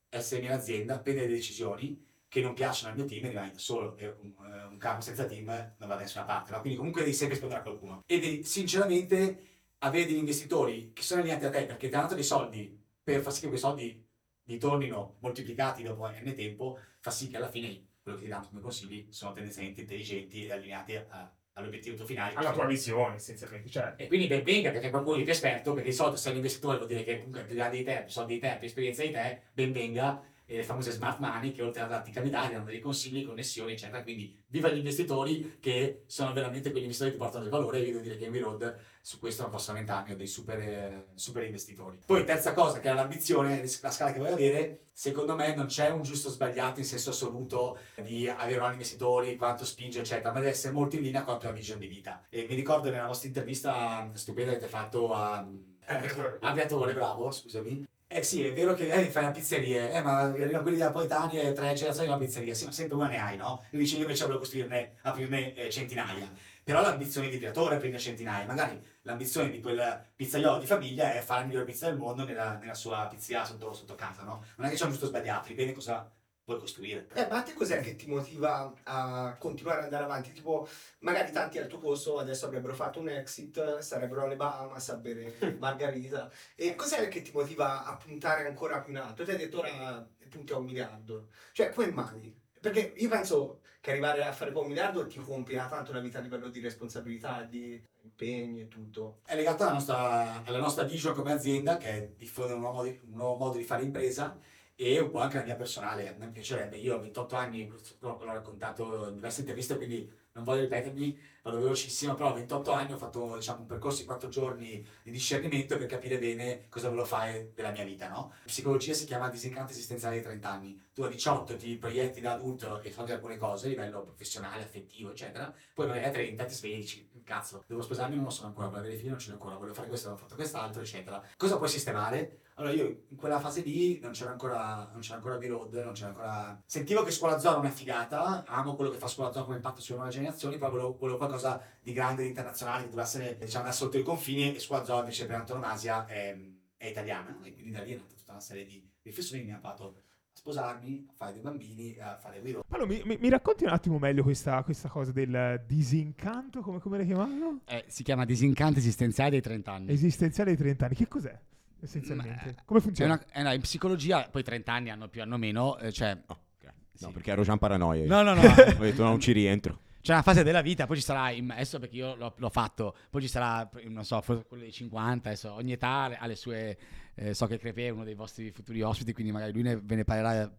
[0.09, 3.95] essere in azienda, prendere decisioni che non piacciono al mio team e rimani solo.
[3.95, 6.59] E un, eh, un capo senza team non va da nessuna parte, no?
[6.59, 8.03] Quindi comunque devi sempre rispondere a qualcuno.
[8.05, 9.50] E sinceramente,
[9.83, 13.21] avere degli investitori che sono allineati a te perché ti hanno dato dei soldi per
[13.21, 14.07] far sì che quei soldi
[14.45, 18.61] ritornino moltiplicati dopo n tempo, fa sì che alla fine quello che ti danno come
[18.61, 22.33] consigli sono tendenzialmente intelligenti e allineati a- all'obiettivo tuo finale.
[22.35, 23.69] Alla tua visione, essenzialmente.
[23.69, 26.35] Cioè, E quindi ben venga perché qualcuno di più esperto, perché di solito se un
[26.37, 29.03] investitore vuol dire che comunque più grande di te, più soldi di te, più esperienza
[29.03, 30.23] di te, ben venga.
[30.45, 34.03] E le famose smart money che oltre a darti capitali danno dei consigli, connessioni, eccetera.
[34.03, 37.77] Quindi viva gli investitori che sono veramente quegli investitori che portano del valore.
[37.77, 40.59] E io devo dire che Envy Road su questo non posso lamentarmi, ho dei super,
[40.59, 41.99] eh, super investitori.
[42.05, 45.89] Poi terza cosa che è l'ambizione, la scala che voglio avere, secondo me non c'è
[45.89, 50.51] un giusto sbagliato in senso assoluto di avere un investitori, quanto spinge, eccetera, ma deve
[50.51, 52.23] essere molto in linea con la tua vision di vita.
[52.29, 55.47] E mi ricordo nella vostra intervista stupenda che avete fatto a...
[55.87, 57.85] Eh, Aviatore, bravo, scusami.
[58.13, 61.73] Eh sì, è vero che eh, fai la pizzeria, eh, ma quelli napoletani e tre
[61.73, 63.63] generazioni una pizzeria, sì, ma sempre una ne hai, no?
[63.71, 66.29] E dici io invece volevo costruirne, aprirne eh, centinaia.
[66.63, 71.21] Però l'ambizione di creatore è prendere centinaia, magari l'ambizione di quel pizzaiolo di famiglia è
[71.21, 74.43] fare la migliore pizza del mondo nella, nella sua pizzeria sotto, sotto casa, no?
[74.57, 76.09] Non è che c'è un giusto sbagliato, dipende cosa
[76.43, 77.07] vuoi costruire.
[77.13, 80.33] Eh, ma a te cos'è che ti motiva a continuare ad andare avanti?
[80.33, 80.67] Tipo,
[80.99, 85.35] magari tanti al tuo posto adesso avrebbero fatto un exit, sarebbero alle Bahamas a bere
[85.59, 86.29] margarita.
[86.55, 89.23] E cos'è che ti motiva a puntare ancora più in alto?
[89.23, 91.29] Ti hai detto ora punti a un miliardo.
[91.51, 92.39] Cioè, come mai?
[92.61, 96.19] Perché io penso che arrivare a fare poi un miliardo ti compierà tanto la vita
[96.19, 99.21] a livello di responsabilità, di impegni e tutto.
[99.25, 103.37] È legato alla nostra, alla nostra vision come azienda, che è diffondere un un nuovo
[103.37, 104.37] modo di fare impresa
[104.75, 106.09] e un po' anche la mia personale.
[106.09, 107.67] A me piacerebbe, io ho 28 anni,
[107.99, 112.93] l'ho raccontato in diverse interviste, quindi non voglio ripetermi, vado velocissimo, però a 28 anni
[112.93, 117.05] ho fatto diciamo, un percorso di 4 giorni di discernimento per capire bene cosa volevo
[117.05, 118.07] fare della mia vita.
[118.07, 118.33] No?
[118.45, 120.81] Psicologia si chiama disincanto esistenziale dei 30 anni.
[120.93, 125.11] Tu a 18 ti proietti da adulto e fai alcune cose a livello professionale, affettivo,
[125.11, 125.53] eccetera.
[125.73, 128.81] Poi magari a 30 ti svegli dici, cazzo, devo sposarmi, non lo sono ancora, voglio
[128.81, 131.21] avere figli, non ce l'ho ancora, voglio fare questo, voglio fatto quest'altro, eccetera.
[131.37, 132.39] Cosa puoi sistemare?
[132.61, 136.09] Allora io in quella fase lì non c'era ancora, non c'era ancora V-Road, non c'era
[136.09, 136.61] ancora...
[136.63, 139.81] Sentivo che Scuola Zoo era una figata, amo quello che fa Scuola Zoo come impatto
[139.81, 143.65] sulle nuove generazioni, poi volevo, volevo qualcosa di grande, di internazionale, che dovesse essere, diciamo,
[143.65, 146.37] da sotto i confini, e Scuola Zoo invece per antonomasia è,
[146.77, 149.55] è italiana, e quindi da lì è nata tutta una serie di riflessioni che mi
[149.55, 149.93] ha fatto a
[150.31, 152.63] sposarmi, a fare dei bambini, a fare V-Road.
[152.67, 156.99] Paolo, mi, mi- mi racconti un attimo meglio questa, questa cosa del disincanto, come, come
[156.99, 157.61] la chiamavano?
[157.65, 159.91] Eh, si chiama disincanto esistenziale dei 30 anni.
[159.91, 160.95] Esistenziale ai 30 anni.
[160.95, 161.39] Che cos'è,
[161.81, 162.55] essenzialmente?
[162.65, 163.13] Come È funziona?
[163.13, 166.17] una- è una- in psicologia, poi 30 anni hanno più, hanno meno, eh, cioè...
[166.27, 167.07] No, Sì.
[167.13, 168.03] perché ero già in paranoia.
[168.03, 168.07] io.
[168.07, 168.41] No, no, no.
[168.77, 169.79] Ho detto non ci rientro.
[170.01, 172.95] C'è una fase della vita, poi ci sarà, in- adesso perché io l'ho, l'ho fatto,
[173.09, 176.77] poi ci sarà, non so, forse quello dei 50, adesso ogni età ha le sue,
[177.15, 179.95] eh, so che Crepe è uno dei vostri futuri ospiti, quindi magari lui ne, ve
[179.95, 180.51] ne parlerà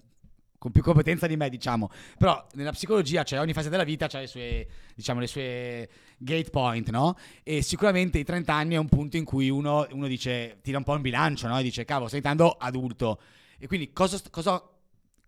[0.62, 1.90] con più competenza di me, diciamo.
[2.16, 6.50] Però nella psicologia, cioè ogni fase della vita ha le sue, diciamo, le sue gate
[6.50, 7.18] point, no?
[7.42, 10.84] E sicuramente i 30 anni è un punto in cui uno, uno dice, tira un
[10.84, 11.58] po' in bilancio, no?
[11.58, 13.18] E dice, cavolo, sto diventando adulto.
[13.58, 14.62] E quindi cosa, cosa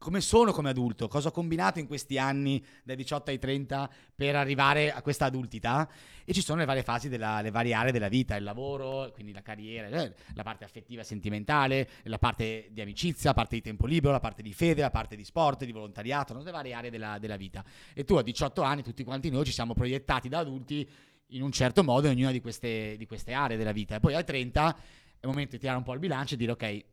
[0.05, 4.37] come sono come adulto, cosa ho combinato in questi anni dai 18 ai 30 per
[4.37, 5.89] arrivare a questa adultità
[6.27, 9.33] e ci sono le varie fasi, della, le varie aree della vita, il lavoro, quindi
[9.33, 13.63] la carriera, eh, la parte affettiva e sentimentale, la parte di amicizia, la parte di
[13.63, 16.43] tempo libero, la parte di fede, la parte di sport, di volontariato, no?
[16.43, 17.65] le varie aree della, della vita.
[17.95, 20.87] E tu a 18 anni, tutti quanti noi ci siamo proiettati da adulti
[21.29, 23.95] in un certo modo in ognuna di queste, di queste aree della vita.
[23.95, 24.79] E poi ai 30 è
[25.23, 26.85] il momento di tirare un po' il bilancio e dire ok,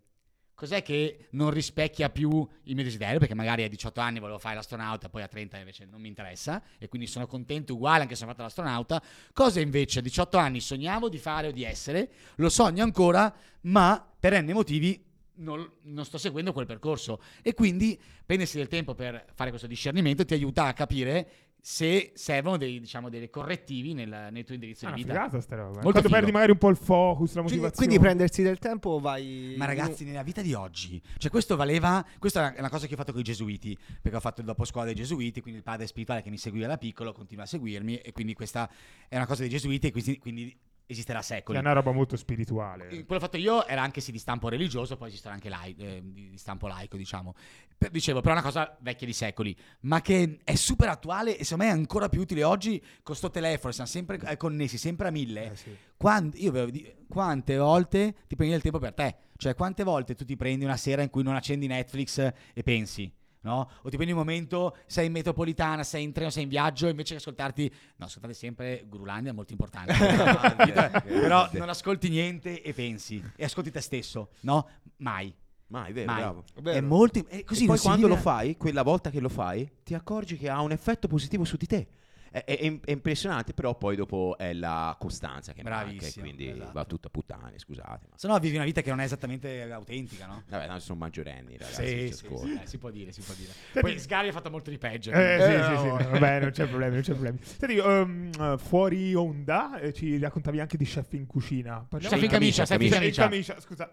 [0.55, 3.19] cos'è che non rispecchia più il mio desiderio?
[3.19, 6.61] Perché magari a 18 anni volevo fare l'astronauta, poi a 30 invece non mi interessa
[6.77, 9.01] e quindi sono contento uguale anche se ho fatto l'astronauta.
[9.33, 14.05] Cosa invece a 18 anni sognavo di fare o di essere, lo sogno ancora, ma
[14.19, 17.21] per n motivi non, non sto seguendo quel percorso.
[17.41, 22.57] E quindi prendersi del tempo per fare questo discernimento ti aiuta a capire se servono
[22.57, 25.13] dei, diciamo, dei correttivi nel, nel tuo indirizzo Ah, di vita.
[25.13, 25.67] figata sta roba.
[25.73, 26.13] Molto Quando figo.
[26.15, 27.75] perdi magari un po' il focus, la Quindi, motivazione.
[27.87, 29.53] quindi prendersi del tempo vai...
[29.57, 32.97] Ma ragazzi, nella vita di oggi, cioè questo valeva, questa è una cosa che ho
[32.97, 35.85] fatto con i gesuiti, perché ho fatto il dopo scuola dei gesuiti, quindi il padre
[35.85, 38.67] spirituale che mi seguiva da piccolo continua a seguirmi e quindi questa
[39.07, 40.57] è una cosa dei gesuiti e quindi, quindi
[40.91, 41.57] esiste da secoli.
[41.57, 43.05] È una roba molto spirituale.
[43.05, 46.37] Quello fatto io era anche sì di stampo religioso, poi esistono anche lai- eh, di
[46.37, 47.33] stampo laico, diciamo.
[47.77, 51.43] Per- dicevo, però è una cosa vecchia di secoli, ma che è super attuale e
[51.43, 55.07] secondo me è ancora più utile oggi con sto telefono, siamo sempre eh, connessi, sempre
[55.07, 55.51] a mille.
[55.51, 55.75] Eh, sì.
[55.97, 56.69] Quan- io
[57.07, 59.15] quante volte ti prendi del tempo per te?
[59.37, 62.19] Cioè, quante volte tu ti prendi una sera in cui non accendi Netflix
[62.53, 63.11] e pensi?
[63.43, 63.69] No?
[63.81, 67.13] O ti prendi un momento, sei in metropolitana, sei in treno, sei in viaggio, invece
[67.13, 69.93] che ascoltarti, no, ascoltate sempre Gurulandia, è molto importante.
[71.03, 74.67] però non ascolti niente e pensi, e ascolti te stesso, no?
[74.97, 75.33] Mai.
[75.67, 76.19] Ma è vero, Mai.
[76.21, 76.43] bravo.
[76.63, 77.25] È molto.
[77.27, 80.49] È così e poi quando lo fai, quella volta che lo fai, ti accorgi che
[80.49, 81.87] ha un effetto positivo su di te.
[82.31, 86.47] È, è- è impressionante, però poi dopo è la costanza che manca e Bravissimo, quindi
[86.49, 86.71] esatto.
[86.71, 88.07] va tutto a puttane, scusate.
[88.09, 88.17] Ma...
[88.17, 90.43] Se no vivi una vita che non è esattamente autentica, no?
[90.47, 93.51] Vabbè, no, sono maggiorenni, ragazzi, Sì, sì, sì, eh, si può dire, si può dire.
[93.81, 95.11] Poi Sgari ha fatto molto di peggio.
[95.11, 97.37] Eh, quindi- sì, sì, sì, no, vabbè, non c'è problema, non c'è problema.
[97.41, 101.85] Senti, eh, fuori onda eh, ci raccontavi anche di chef in cucina.
[101.87, 103.91] Parliamo Chef in camicia, chef in camicia, scusa.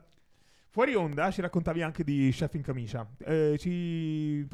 [0.70, 3.08] Fuori onda ci raccontavi anche di chef in camicia.
[3.24, 4.46] Eh, ci...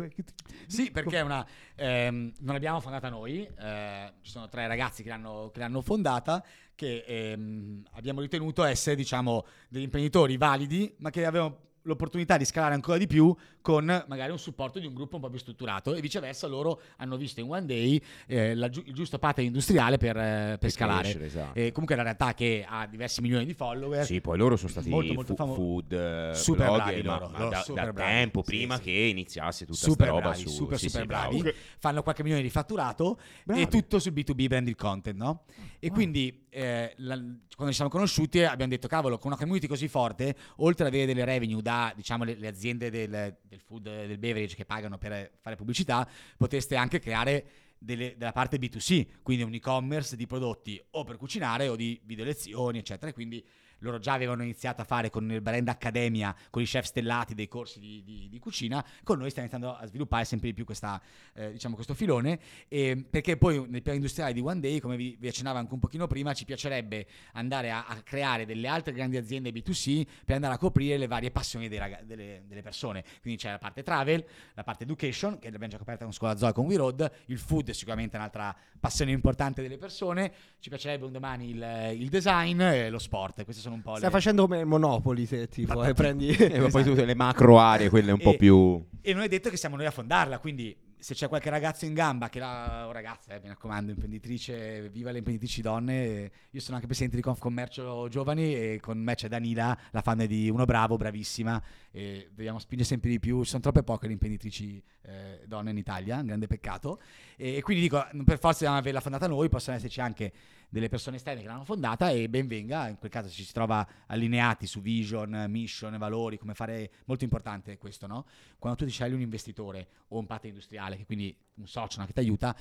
[0.66, 1.46] Sì, perché è una.
[1.74, 6.44] ehm, non l'abbiamo fondata noi, eh, ci sono tre ragazzi che l'hanno, che l'hanno fondata,
[6.74, 12.74] che ehm, abbiamo ritenuto essere, diciamo, degli imprenditori validi, ma che avevano l'opportunità di scalare
[12.74, 16.00] ancora di più con magari un supporto di un gruppo un po' più strutturato e
[16.00, 20.46] viceversa loro hanno visto in One Day eh, la il giusto pattern industriale per, eh,
[20.50, 21.02] per Per scalare.
[21.02, 21.58] crescere, esatto.
[21.58, 24.04] E comunque è una realtà che ha diversi milioni di follower.
[24.04, 27.30] Sì, poi loro sono stati molto, molto famo- food eh, Super blogger, bravi ma, loro,
[27.36, 28.10] loro da, super da bravi.
[28.12, 28.82] tempo Sì, prima sì.
[28.82, 31.56] che iniziasse tutta super sta roba bravi, su super sì, super sì, bravi, bravo.
[31.78, 33.62] fanno qualche milione di fatturato Bravi.
[33.62, 35.44] e tutto sul B2B branded content, no?
[35.78, 39.88] E quindi eh, la- quando ci siamo conosciuti abbiamo detto cavolo, con una community così
[39.88, 44.18] forte, oltre ad avere delle revenue da diciamo le, le aziende del, del food del
[44.18, 47.44] beverage che pagano per fare pubblicità, poteste anche creare
[47.78, 52.24] delle- della parte B2C, quindi un e-commerce di prodotti o per cucinare o di video
[52.24, 53.10] lezioni, eccetera.
[53.10, 53.44] E quindi
[53.84, 57.48] loro già avevano iniziato a fare con il brand Accademia, con i chef stellati dei
[57.48, 61.00] corsi di, di- di cucina, con noi stiamo iniziando a sviluppare sempre di più questa,
[61.34, 65.16] eh, diciamo, questo filone, e perché poi nel piano industriale di One Day, come vi,
[65.18, 69.16] vi accennavo anche un pochino prima, ci piacerebbe andare a, a creare delle altre grandi
[69.16, 73.04] aziende B2C per andare a coprire le varie passioni raga- delle, delle persone.
[73.20, 76.50] Quindi c'è la parte travel, la parte education, che l'abbiamo già coperta con Scuola Zoe
[76.50, 81.04] e con We Road, il food è sicuramente un'altra passione importante delle persone, ci piacerebbe
[81.04, 84.14] un domani il, il design e lo sport, queste sono un po' Stai le...
[84.14, 86.28] facendo come Monopoli te, tipo, e prendi...
[86.28, 88.82] Eh, ma poi tutte le macro aree, quelle un po' E- più...
[89.00, 90.74] E non è detto che siamo noi a fondarla, quindi
[91.04, 95.10] se c'è qualche ragazzo in gamba che la o ragazza, eh, mi raccomando, imprenditrice, viva
[95.10, 96.30] le imprenditrici donne.
[96.48, 100.48] Io sono anche presidente di Confcommercio Giovani e con me c'è Danila, la fan di
[100.48, 101.62] Uno Bravo, bravissima.
[101.90, 103.42] E dobbiamo spingere sempre di più.
[103.42, 106.98] Ci sono troppe poche le imprenditrici eh, donne in Italia, un grande peccato.
[107.36, 110.32] E, e quindi dico, non per forza dobbiamo averla fondata noi, possono esserci anche
[110.74, 113.86] delle persone esterne che l'hanno fondata e ben venga, in quel caso ci si trova
[114.06, 118.26] allineati su vision, mission, valori, come fare, molto importante questo, no?
[118.58, 122.06] Quando tu ti scegli un investitore o un partner industriale, che quindi un socio no,
[122.06, 122.56] che ti aiuta,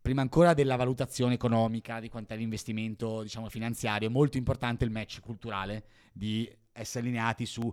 [0.00, 4.90] prima ancora della valutazione economica, di quanto è l'investimento, diciamo, finanziario, è molto importante il
[4.90, 7.72] match culturale di essere allineati su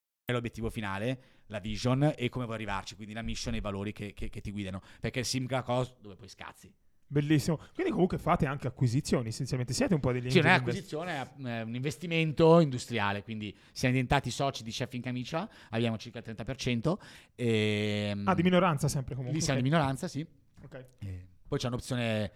[0.31, 3.91] È l'obiettivo finale, la vision e come vuoi arrivarci, quindi la mission e i valori
[3.93, 4.81] che, che- che ti guidano.
[4.99, 6.73] Perché il sim è una cosa dove poi scazzi.
[7.11, 7.57] Bellissimo.
[7.73, 9.73] Quindi comunque fate anche acquisizioni, essenzialmente.
[9.73, 14.31] Siete un po' degli Sì, non è acquisizione, è un investimento industriale, quindi siamo diventati
[14.31, 16.97] soci di Chef in Camicia, abbiamo circa il 30%.
[17.35, 19.37] E, Ah, di minoranza sempre comunque.
[19.37, 19.65] Lì siamo ok.
[19.65, 20.25] di minoranza, sì.
[20.63, 20.85] Ok.
[20.99, 22.31] E poi c'è un'opzione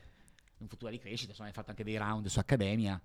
[0.58, 3.02] in futura di crescita, insomma, hai fatto anche dei round su Accademia.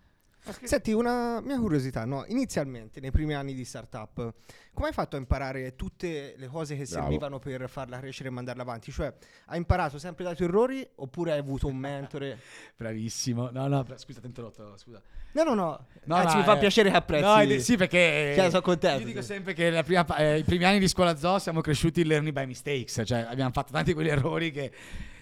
[0.63, 2.25] Senti, una mia curiosità, no?
[2.29, 4.35] Inizialmente, nei primi anni di startup,
[4.73, 7.03] come hai fatto a imparare tutte le cose che Bravo.
[7.03, 8.91] servivano per farla crescere e mandarla avanti?
[8.91, 9.13] Cioè,
[9.47, 12.39] hai imparato sempre dai tuoi errori oppure hai avuto un mentore?
[12.77, 13.51] Bravissimo.
[13.51, 15.01] No, no, scusa, ti ho interrotto, scusa.
[15.33, 15.87] No, no, no.
[16.05, 17.25] No, Anzi, no, fa eh, piacere che apprezzi.
[17.25, 20.65] No, ed- sì, perché Cioè, sono contento, Io dico sempre che prima eh, i primi
[20.65, 24.51] anni di scuola zoo siamo cresciuti learning by mistakes, cioè abbiamo fatto tanti quegli errori
[24.51, 24.73] che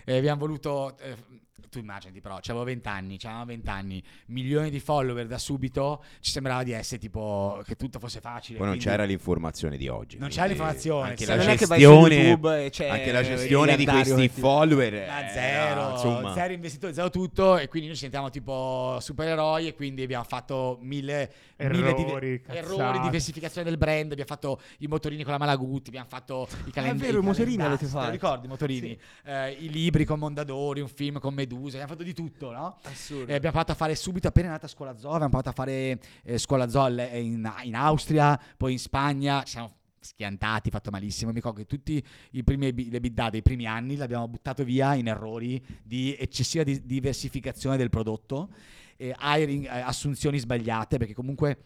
[0.04, 0.96] eh, abbiamo voluto...
[0.98, 1.37] eh,
[1.68, 6.30] tu immaginati però, avevo 20 anni, avevamo 20 anni, milioni di follower da subito, ci
[6.30, 8.58] sembrava di essere tipo che tutto fosse facile.
[8.58, 10.18] Poi non quindi- c'era l'informazione di oggi.
[10.18, 13.84] Non c'era l'informazione, Anche se la è gestione, YouTube e c'è anche la gestione di
[13.86, 14.92] questi follower.
[15.06, 19.68] Da era, zero, insomma, zero investitori, zero tutto e quindi noi ci sentiamo tipo supereroi
[19.68, 22.58] e quindi abbiamo fatto mille mille Errori, dive- cazzate.
[22.58, 27.06] errori, diversificazione del brand, abbiamo fatto i motorini con la Malaguti, abbiamo fatto i calendari.
[27.10, 28.10] vero, i motorini avete Te lo fatto.
[28.12, 28.98] ricordi i motorini?
[29.24, 32.78] Eh, I libri con Mondadori, un film con Medusa, abbiamo fatto di tutto, no?
[32.82, 33.30] Assurdo.
[33.30, 36.38] E abbiamo fatto a fare subito, appena nata Scuola Zoo, abbiamo fatto a fare eh,
[36.38, 41.30] Scuola Zoo all- in, in Austria, poi in Spagna, siamo schiantati, fatto malissimo.
[41.30, 45.08] Mi ricordo che tutti i primi le bid dei primi anni l'abbiamo buttato via in
[45.08, 48.50] errori di eccessiva di- diversificazione del prodotto,
[48.96, 51.58] eh, hiring, eh, assunzioni sbagliate, perché comunque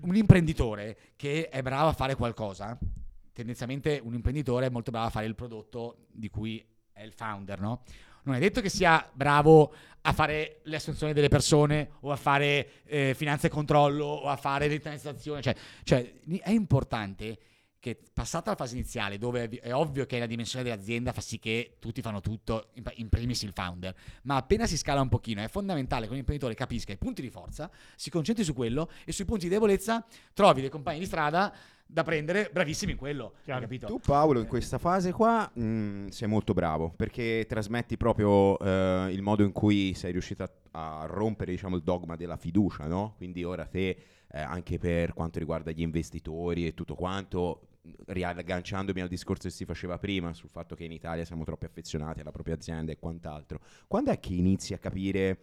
[0.00, 2.78] un imprenditore che è bravo a fare qualcosa,
[3.32, 7.60] tendenzialmente un imprenditore è molto bravo a fare il prodotto di cui è il founder,
[7.60, 7.82] no?
[8.28, 12.84] Non è detto che sia bravo a fare le assunzioni delle persone o a fare
[12.84, 16.12] eh, finanza e controllo o a fare l'internalizzazione, cioè, cioè
[16.42, 17.38] è importante
[17.80, 21.22] che passata la fase iniziale, dove è vi- è ovvio che la dimensione dell'azienda fa
[21.22, 25.42] sì che tutti fanno tutto, in primis il founder, ma appena si scala un pochino
[25.42, 29.12] è fondamentale che un imprenditore capisca i punti di forza, si concentri su quello e
[29.12, 31.54] sui punti di debolezza trovi dei compagni di strada
[31.90, 33.60] da prendere bravissimi in quello, hai Chiaro.
[33.62, 33.86] capito?
[33.86, 39.22] Tu Paolo in questa fase qua mh, sei molto bravo perché trasmetti proprio eh, il
[39.22, 40.50] modo in cui sei riuscito a,
[41.00, 43.14] a rompere diciamo, il dogma della fiducia, no?
[43.16, 43.96] Quindi ora te
[44.30, 47.68] eh, anche per quanto riguarda gli investitori e tutto quanto,
[48.06, 52.20] riagganciandomi al discorso che si faceva prima sul fatto che in Italia siamo troppo affezionati
[52.20, 55.38] alla propria azienda e quant'altro, quando è che inizi a capire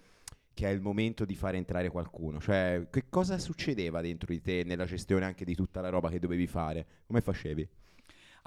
[0.56, 2.40] che è il momento di fare entrare qualcuno?
[2.40, 6.18] Cioè, che cosa succedeva dentro di te nella gestione anche di tutta la roba che
[6.18, 6.86] dovevi fare?
[7.06, 7.70] Come facevi?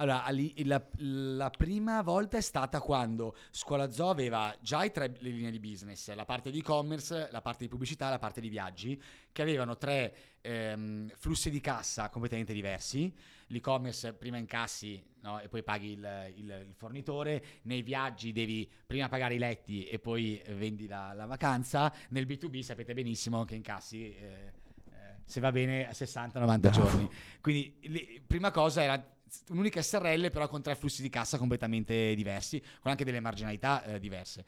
[0.01, 5.13] Allora, ali- la, la prima volta è stata quando Scuola Zoo aveva già i tre
[5.19, 8.41] le linee di business, la parte di e-commerce, la parte di pubblicità e la parte
[8.41, 9.01] di viaggi,
[9.33, 13.13] che avevano tre ehm, flussi di cassa completamente diversi.
[13.49, 19.09] L'e-commerce prima incassi no, e poi paghi il, il- il fornitore, nei viaggi devi prima
[19.09, 24.15] pagare i letti e poi vendi la, la vacanza, nel B2B sapete benissimo che incassi...
[24.15, 24.53] eh,
[24.93, 27.09] eh, se va bene a 60-90 giorni.
[27.41, 29.17] Quindi li- prima cosa era
[29.49, 33.99] un'unica SRL però con tre flussi di cassa completamente diversi, con anche delle marginalità eh,
[33.99, 34.45] diverse.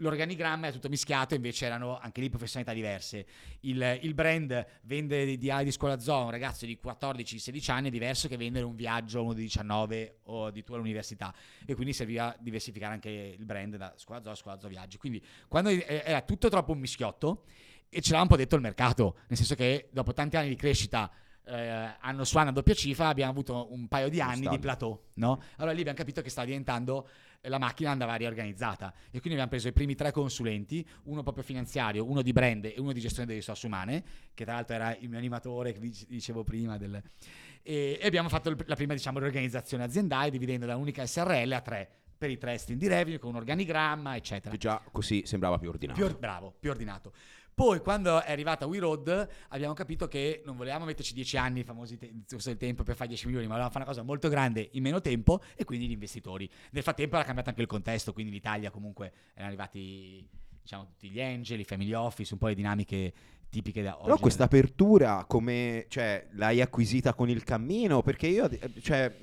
[0.00, 3.26] L'organigramma è tutto mischiato, invece erano anche lì professionalità diverse.
[3.60, 7.88] Il, il brand vende di DI di scuola zoo a un ragazzo di 14-16 anni
[7.88, 11.34] è diverso che vendere un viaggio a uno di 19 o di tua all'università.
[11.64, 14.98] E quindi serviva diversificare anche il brand da scuola zoo a scuola zoo viaggi.
[14.98, 17.44] Quindi quando era tutto troppo un mischiotto,
[17.88, 20.56] e ce l'ha un po' detto il mercato, nel senso che dopo tanti anni di
[20.56, 21.10] crescita
[21.46, 25.00] eh, anno su anno a doppia cifra abbiamo avuto un paio di anni di plateau,
[25.14, 25.40] no?
[25.56, 27.08] Allora lì abbiamo capito che stava diventando
[27.40, 31.44] eh, la macchina andava riorganizzata e quindi abbiamo preso i primi tre consulenti, uno proprio
[31.44, 34.02] finanziario, uno di brand e uno di gestione delle risorse umane,
[34.34, 35.78] che tra l'altro era il mio animatore che
[36.08, 37.00] dicevo prima del-
[37.62, 42.30] e, abbiamo fatto la prima diciamo riorganizzazione aziendale dividendo da un'unica SRL a tre per
[42.30, 44.50] i tre stream di revenue con un organigramma eccetera.
[44.50, 45.98] Che già così sembrava più ordinato.
[45.98, 47.12] Più or- bravo, più ordinato.
[47.56, 51.96] Poi, quando è arrivata We Road, abbiamo capito che non volevamo metterci 10 anni, famosi
[51.96, 54.82] te- del tempo, per fare 10 milioni, ma volevamo fare una cosa molto grande in
[54.82, 56.46] meno tempo e quindi gli investitori.
[56.72, 60.28] Nel frattempo era cambiato anche il contesto, quindi in Italia comunque erano arrivati
[60.60, 63.14] diciamo, tutti gli angel, i family office, un po' le dinamiche
[63.48, 64.04] tipiche da oggi.
[64.04, 68.02] Però questa apertura come cioè, l'hai acquisita con il cammino?
[68.02, 69.16] Perché io eh, cioè,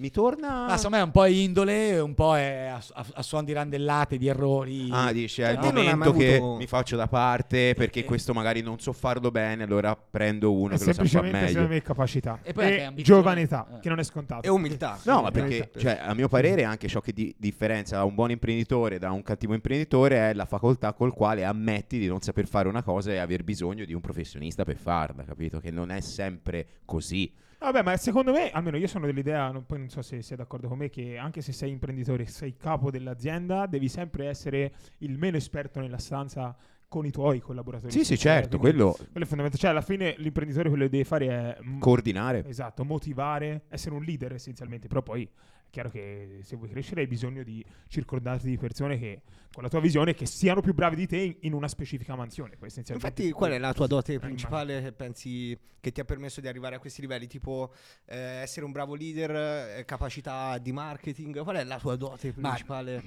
[0.00, 3.22] mi torna Ma secondo me è un po' indole, un po' è a, a, a
[3.22, 4.88] suon di randellate, di errori.
[4.90, 8.62] Ah, dici, è il momento che avuto- mi faccio da parte perché Eh, questo magari
[8.62, 11.48] non so farlo bene, allora prendo uno È che lo sa far semplicemente meglio.
[11.52, 13.20] secondo me capacità E e, poi anche ambizione.
[13.20, 13.80] giovane età, Eh.
[13.80, 14.46] che non è scontato.
[14.46, 14.98] E umiltà.
[15.04, 18.98] No, ma perché, cioè, a mio parere, anche ciò che di- differenzia un buon imprenditore
[18.98, 22.82] da un cattivo imprenditore è la facoltà col quale ammetti di non saper fare una
[22.82, 25.60] cosa e aver bisogno di un professionista per farla, capito?
[25.60, 27.30] Che non è sempre così.
[27.62, 30.68] Vabbè, ma secondo me, almeno io sono dell'idea, non- poi non so se sei d'accordo
[30.68, 35.36] con me, che anche se sei imprenditore, sei capo dell'azienda, devi sempre essere il meno
[35.36, 36.56] esperto nella stanza
[36.88, 37.92] con i tuoi collaboratori.
[37.92, 39.60] Sì, sì, Cioè, certo, quello quello è fondamentale.
[39.60, 41.58] Cioè, alla fine l'imprenditore quello che deve fare è...
[41.62, 42.44] mm, coordinare.
[42.46, 45.28] Esatto, motivare, essere un leader essenzialmente, però poi
[45.70, 49.80] chiaro che se vuoi crescere hai bisogno di circondarti di persone che con la tua
[49.80, 52.56] visione che siano più bravi di te in, in una specifica mansione.
[52.88, 56.48] Infatti, qual è la tua dote Eh, principale che pensi che ti ha permesso di
[56.48, 57.26] arrivare a questi livelli?
[57.26, 57.72] Tipo
[58.04, 61.42] eh, essere un bravo leader, eh, capacità di marketing?
[61.42, 63.02] Qual è la tua dote Ma- principale?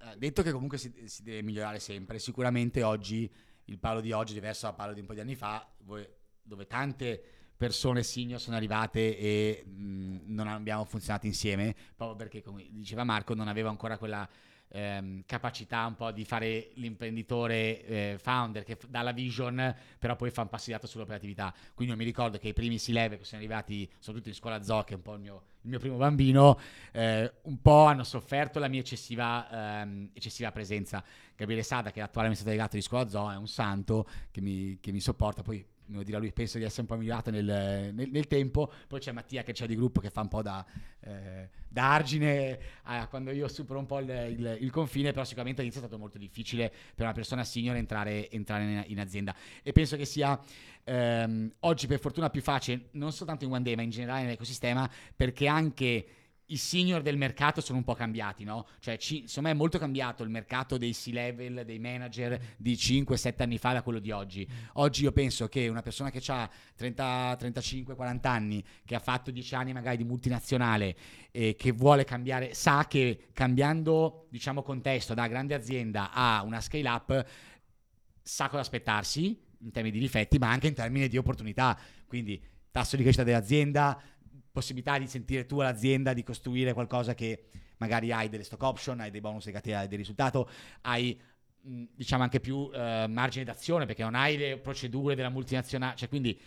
[0.00, 3.30] Eh, detto che comunque si, si deve migliorare sempre, sicuramente oggi
[3.66, 5.66] il palo di oggi è diverso dal palo di un po' di anni fa,
[6.42, 7.22] dove tante
[7.56, 13.34] persone senior sono arrivate e mh, non abbiamo funzionato insieme, proprio perché, come diceva Marco,
[13.34, 14.28] non avevo ancora quella
[14.74, 20.16] ehm, capacità un po' di fare l'imprenditore eh, founder che f- dà la vision, però
[20.16, 21.54] poi fa un lato sull'operatività.
[21.74, 24.82] Quindi io mi ricordo che i primi C-level che sono arrivati, soprattutto in scuola zoo,
[24.82, 26.58] che è un po' il mio, il mio primo bambino,
[26.92, 31.02] eh, un po' hanno sofferto la mia eccessiva, ehm, eccessiva presenza.
[31.36, 34.78] Gabriele Sada, che è l'attuale amministratore delegato di scuola zoo, è un santo che mi,
[34.80, 35.42] che mi sopporta.
[35.42, 38.72] Poi devo dire a lui, penso di essere un po' migliorato nel, nel- nel tempo.
[38.86, 40.64] Poi c'è Mattia che c'è di gruppo che fa un po' da,
[41.00, 45.60] eh, da argine a quando io supero un po' il, il- il confine, però sicuramente
[45.60, 49.34] all'inizio è stato molto difficile per una persona senior entrare, entrare in, in azienda.
[49.62, 50.38] E penso che sia
[50.84, 54.88] ehm, oggi per fortuna più facile, non soltanto in One Day, ma in generale nell'ecosistema,
[55.16, 56.06] perché anche
[56.46, 58.66] i senior del mercato sono un po' cambiati, no?
[58.80, 63.56] Cioè, ci, me è molto cambiato il mercato dei C-level, dei manager di 5-7 anni
[63.56, 64.46] fa da quello di oggi.
[64.74, 69.30] Oggi io penso che una persona che ha 30, 35, 40 anni, che ha fatto
[69.30, 70.96] 10 anni magari di multinazionale
[71.30, 76.88] e che vuole cambiare, sa che cambiando, diciamo, contesto da grande azienda a una scale
[76.88, 77.26] up,
[78.22, 81.78] sa cosa aspettarsi in termini di difetti, ma anche in termini di opportunità.
[82.06, 84.02] Quindi tasso di crescita dell'azienda,
[84.54, 87.46] possibilità di sentire tu all'azienda di costruire qualcosa che
[87.78, 90.40] magari hai delle stock option, hai dei bonus legati a dei risultati,
[90.82, 91.20] hai
[91.60, 96.40] diciamo anche più eh, margine d'azione perché non hai le procedure della multinazionale, cioè quindi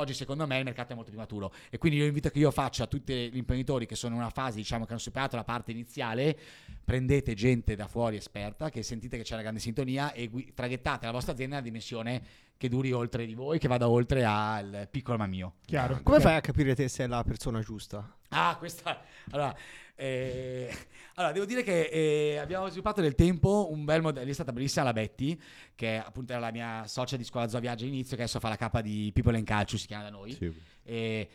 [0.00, 2.50] oggi secondo me il mercato è molto più maturo e quindi io invito che io
[2.50, 5.44] faccio a tutti gli imprenditori che sono in una fase diciamo che hanno superato la
[5.44, 6.36] parte iniziale
[6.84, 11.06] prendete gente da fuori esperta che sentite che c'è una grande sintonia e gui- traghettate
[11.06, 12.22] la vostra azienda in una dimensione
[12.56, 16.00] che duri oltre di voi che vada oltre al piccolo ma mio Chiaro.
[16.02, 16.20] Come chiaro.
[16.20, 18.16] fai a capire te se è la persona giusta?
[18.32, 19.00] Ah, questa.
[19.30, 19.56] Allora,
[20.00, 20.74] eh,
[21.16, 24.30] allora devo dire che eh, abbiamo sviluppato nel tempo un bel modello.
[24.30, 25.38] È stata bellissima la Betty,
[25.74, 28.56] che appunto era la mia socia di scuola Zoo Viaggio all'inizio, che adesso fa la
[28.56, 30.32] capa di People and Calcio, si chiama da noi.
[30.32, 30.52] Sì.
[30.82, 31.28] E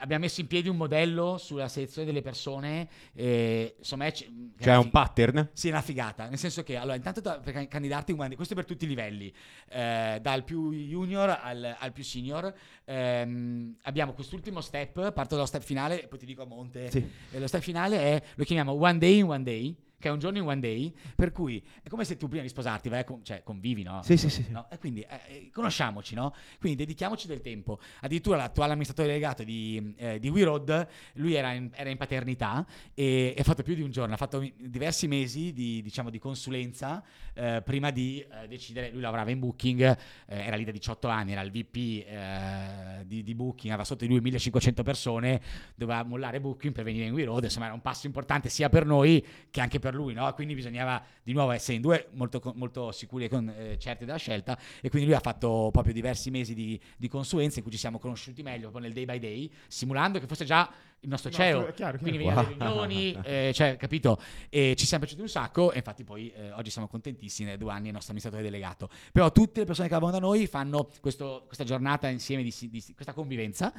[0.00, 2.88] abbiamo messo in piedi un modello sulla selezione delle persone.
[3.14, 4.28] E, insomma, è, Cioè
[4.58, 5.50] è un pattern?
[5.52, 6.28] Sì, è una figata.
[6.28, 9.32] Nel senso che, allora, intanto da- per can- candidarti, questo è per tutti i livelli,
[9.70, 12.52] eh, dal più junior al, al più senior.
[12.84, 16.90] Ehm, abbiamo quest'ultimo step, parto dallo step finale, poi ti dico a monte.
[16.90, 17.10] Sì.
[17.30, 20.18] E lo step finale è, lo chiamiamo One Day in One Day, che è un
[20.18, 23.24] giorno in One Day, per cui è come se tu prima di sposarti, vai con-
[23.24, 24.02] cioè convivi, no?
[24.02, 24.46] Sì, sì, sì.
[24.50, 24.68] No?
[24.68, 26.34] E quindi eh, eh, conosciamoci, no?
[26.58, 27.78] Quindi dedichiamoci del tempo.
[28.00, 32.66] Addirittura l'attuale amministratore delegato di, eh, di We Road, lui era in, era in paternità
[32.94, 37.04] e ha fatto più di un giorno, ha fatto diversi mesi di, diciamo, di consulenza
[37.34, 39.96] eh, prima di eh, decidere, lui lavorava in Booking, eh,
[40.26, 44.10] era lì da 18 anni, era il VP eh, di, di Booking, aveva sotto di
[44.10, 45.40] lui 1500 persone,
[45.76, 48.84] doveva mollare Booking per venire in We Road, insomma era un passo importante sia per
[48.84, 50.32] noi che anche per lui, no?
[50.34, 54.18] Quindi bisognava di nuovo essere in due molto, molto sicuri e con- eh, certi della
[54.18, 57.78] scelta e quindi lui ha fatto proprio diversi mesi di, di consulenza in cui ci
[57.78, 60.70] siamo conosciuti meglio, proprio nel day by day, simulando che fosse già
[61.02, 62.42] il nostro No, CEO, chiaro, quindi chiaro.
[62.42, 64.20] veniva alle riunioni, eh, cioè, capito?
[64.48, 67.70] E ci siamo piaciuti un sacco e infatti poi eh, oggi siamo contentissimi, da due
[67.72, 68.88] anni è il nostro amministratore delegato.
[69.10, 72.84] Però tutte le persone che lavorano da noi fanno questo- questa giornata insieme di, di
[72.94, 73.72] questa convivenza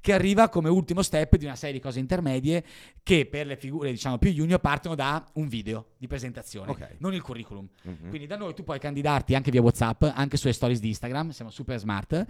[0.00, 2.64] che arriva come ultimo step di una serie di cose intermedie
[3.02, 6.96] che per le figure diciamo più junior partono da un video di presentazione, Ok.
[6.98, 7.68] non il curriculum.
[7.82, 8.08] Mhm.
[8.08, 11.50] Quindi da noi tu puoi candidarti anche via WhatsApp, anche sulle stories di Instagram, siamo
[11.50, 12.24] super smart.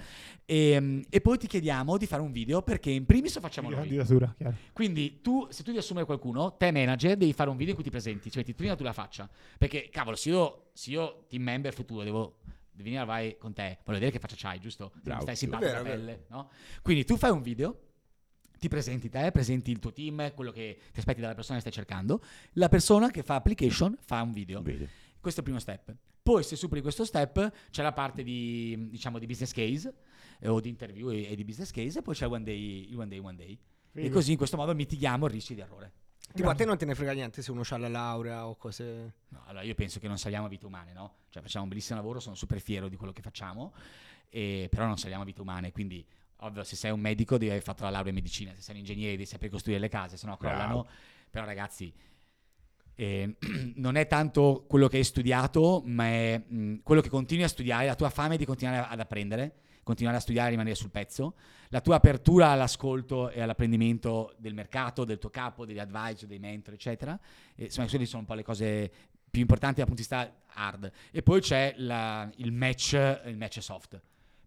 [0.45, 3.79] E, e poi ti chiediamo di fare un video perché in primis lo facciamo noi.
[3.79, 4.57] candidatura, chiaro.
[4.73, 7.85] Quindi tu, se tu devi assumere qualcuno, te manager, devi fare un video in cui
[7.85, 9.29] ti presenti, cioè ti prima tu la faccia.
[9.59, 12.39] Perché, cavolo, se io, se io team member futuro devo
[12.73, 14.93] venire a vai con te, voglio vedere che faccia c'hai, giusto?
[15.03, 16.51] Bravo, Stai simpatico la pelle, no?
[16.83, 17.89] Quindi tu fai un video,
[18.59, 21.73] ti presenti te, presenti il tuo team, quello che ti aspetti dalla persona che stai
[21.73, 22.23] cercando.
[22.53, 24.63] La persona che fa application fa un video.
[24.63, 24.89] Vedi.
[25.21, 25.95] Questo è il primo step.
[26.23, 29.93] Poi, se superi questo step, c'è la parte di, diciamo, di business case
[30.39, 32.87] eh, o di interview e, e di business case, e poi c'è il one day,
[32.89, 33.59] il one day, one day.
[33.93, 34.15] E Figo.
[34.15, 35.93] così in questo modo mitighiamo il rischio di errore.
[36.33, 39.15] Tipo a te non te ne frega niente se uno ha la laurea o cose...
[39.29, 41.15] No, allora io penso che non salviamo vite umane, no?
[41.29, 43.73] Cioè facciamo un bellissimo lavoro, sono super fiero di quello che facciamo,
[44.29, 46.07] e- però non salviamo vite umane, quindi
[46.43, 48.81] ovvio se sei un medico devi aver fatto la laurea in medicina, se sei un
[48.81, 50.87] ingegnere devi saper costruire le case, se no crollano.
[51.29, 51.93] Però ragazzi,
[52.95, 53.37] eh,
[53.75, 57.87] non è tanto quello che hai studiato, ma è mh, quello che continui a studiare,
[57.87, 59.55] la tua fame di continuare ad apprendere,
[59.91, 61.35] continuare a studiare e rimanere sul pezzo,
[61.69, 66.75] la tua apertura all'ascolto e all'apprendimento del mercato, del tuo capo, degli advisor, dei mentor,
[66.75, 67.19] eccetera.
[67.55, 68.91] E, insomma, quelle sono un po' le cose
[69.31, 70.91] più importanti dal punto di vista hard.
[71.13, 72.93] E poi c'è la- il match,
[73.27, 74.01] il match soft.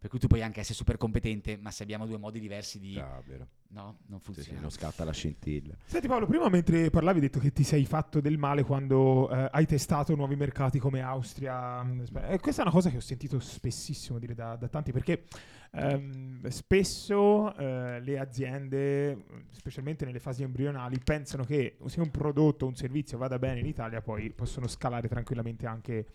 [0.04, 3.00] Per cui tu puoi anche essere super competente, ma se abbiamo due modi diversi di...
[3.00, 3.48] Ah, vero.
[3.70, 4.60] No, non Sì, sì, funziona.
[4.60, 5.74] non scatta la scintilla.
[5.86, 9.48] Senti Paolo, prima mentre parlavi hai detto che ti sei fatto del male quando eh,
[9.50, 11.82] hai testato nuovi mercati come Austria.
[12.04, 15.24] Sp- E questa è una cosa che ho sentito spessissimo dire da, da tanti perché
[15.72, 22.68] ehm, spesso eh, le aziende, specialmente nelle fasi embrionali, pensano che se un prodotto o
[22.68, 26.08] un servizio vada bene in Italia poi possono scalare tranquillamente anche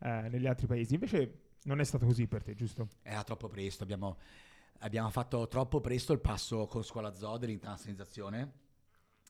[0.00, 0.94] eh, negli altri paesi.
[0.94, 2.88] Invece non è stato così per te, giusto?
[3.02, 4.18] Era troppo presto, abbiamo,
[4.80, 8.52] abbiamo fatto troppo presto il passo con Scuola Zoo dell'internazionalizzazione,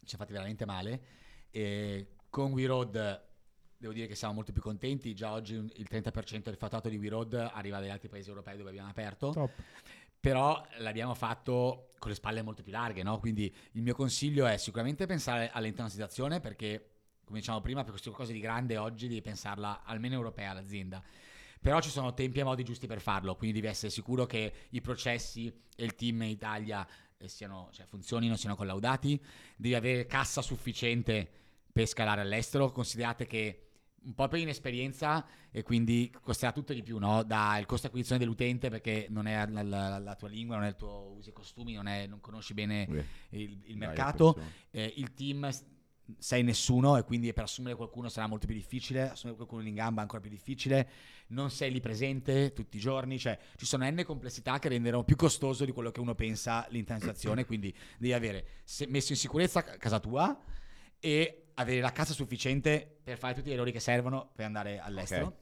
[0.04, 1.02] ci ha fatti veramente male
[1.50, 3.32] e con We Road
[3.76, 7.08] devo dire che siamo molto più contenti, già oggi il 30% del fatturato di We
[7.08, 9.50] Road arriva dagli altri paesi europei dove abbiamo aperto, Top.
[10.18, 13.18] però l'abbiamo fatto con le spalle molto più larghe, no?
[13.18, 16.92] quindi il mio consiglio è sicuramente pensare all'internazionalizzazione perché,
[17.24, 21.02] come dicevamo prima, per queste cose di grande oggi devi pensarla almeno europea l'azienda.
[21.64, 24.82] Però ci sono tempi e modi giusti per farlo, quindi devi essere sicuro che i
[24.82, 26.86] processi e il team in Italia
[27.16, 29.18] eh, siano, cioè, funzionino, siano collaudati,
[29.56, 31.26] devi avere cassa sufficiente
[31.72, 33.60] per scalare all'estero, considerate che
[34.04, 37.22] un po' per inesperienza e quindi costerà tutto di più, no?
[37.22, 40.68] Dal costo di acquisizione dell'utente perché non è la, la- la tua lingua, non è
[40.68, 44.38] il tuo usi e costumi, non, è- non conosci bene Beh, il, il mercato,
[44.70, 45.50] eh, il team
[46.18, 50.00] sei nessuno e quindi per assumere qualcuno sarà molto più difficile, assumere qualcuno in gamba
[50.00, 50.88] è ancora più difficile,
[51.28, 55.16] non sei lì presente tutti i giorni, cioè ci sono n complessità che renderanno più
[55.16, 58.46] costoso di quello che uno pensa l'internazionalizzazione, quindi devi avere
[58.88, 60.38] messo in sicurezza ca- casa tua
[61.00, 65.26] e avere la cassa sufficiente per fare tutti gli errori che servono per andare all'estero
[65.26, 65.34] Ok.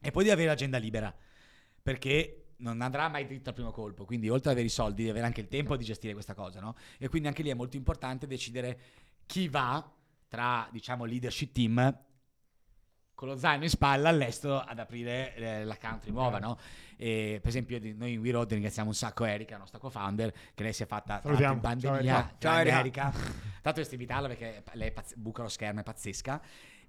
[0.00, 1.14] e poi devi avere l'agenda libera
[1.82, 5.10] perché non andrà mai dritto al primo colpo, quindi oltre ad avere i soldi devi
[5.10, 6.74] avere anche il tempo di gestire questa cosa, no?
[6.98, 8.80] E quindi anche lì è molto importante decidere
[9.28, 9.86] chi va
[10.26, 12.06] tra, diciamo, leadership team
[13.14, 16.56] con lo zaino in spalla all'estero ad aprire eh, la country nuova, no?
[16.96, 20.62] E, per esempio noi in We Road ringraziamo un sacco Erika, la nostra co-founder, che
[20.62, 21.36] lei si è fatta in.
[21.36, 21.98] Ciao, pandemia.
[21.98, 22.36] Erika.
[22.38, 23.10] Ciao, grande Erika.
[23.10, 26.40] Tanto dovresti invitarla perché lei pazz- buca lo schermo, è pazzesca.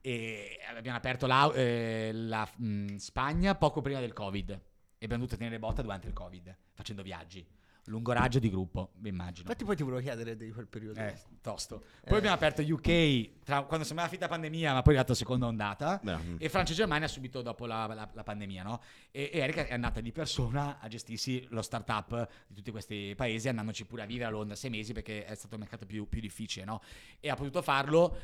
[0.02, 4.60] E abbiamo aperto la, eh, la, mh, Spagna poco prima del Covid e
[5.06, 7.44] abbiamo dovuto tenere botta durante il Covid, facendo viaggi.
[7.90, 9.42] Lungo raggio di gruppo, vi immagino.
[9.42, 11.00] Infatti poi ti volevo chiedere di quel periodo.
[11.00, 11.84] Eh, tosto.
[12.06, 15.18] Poi abbiamo aperto UK tra- quando sembrava finita la pandemia, ma poi è arrivata la
[15.18, 16.00] seconda ondata.
[16.04, 16.36] Beh, mm.
[16.38, 18.80] E Francia e Germania subito dopo la, la- la pandemia, no?
[19.10, 23.50] E, e Erika è andata di persona a gestirsi lo startup di tutti questi paesi,
[23.50, 26.22] andandoci pure a vivere a Londra sei mesi perché è stato il mercato più, più
[26.22, 26.82] difficile, no?
[27.20, 28.16] E ha potuto farlo,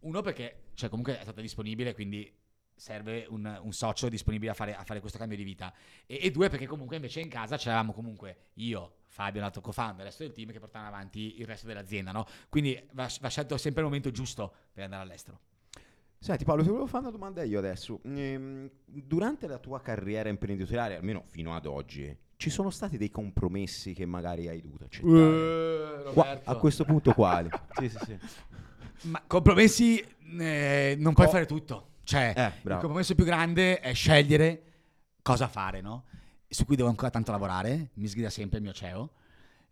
[0.00, 2.32] uno perché, cioè comunque è stata disponibile, quindi
[2.76, 5.72] serve un, un socio disponibile a fare, a fare questo cambio di vita.
[6.06, 10.04] E, e due perché comunque invece in casa c'eravamo comunque io, Fabio, l'altro co-founder, il
[10.06, 12.26] resto del team che portavano avanti il resto dell'azienda, no?
[12.48, 15.40] Quindi va, va scelto sempre il momento giusto per andare all'estero.
[16.18, 18.00] Senti Paolo, ti volevo fare una domanda io adesso.
[18.04, 23.92] Ehm, durante la tua carriera imprenditoriale, almeno fino ad oggi, ci sono stati dei compromessi
[23.92, 26.12] che magari hai dovuto accettare?
[26.12, 27.50] Qua- a questo punto quali?
[27.76, 28.18] sì, sì, sì.
[29.02, 30.00] Ma compromessi
[30.38, 31.30] eh, non puoi Oh.
[31.30, 31.88] fare tutto.
[32.04, 34.62] Cioè, Eh, il compromesso più grande è scegliere
[35.22, 36.04] cosa fare, no?
[36.48, 39.10] Su cui devo ancora tanto lavorare, mi sgrida sempre il mio CEO.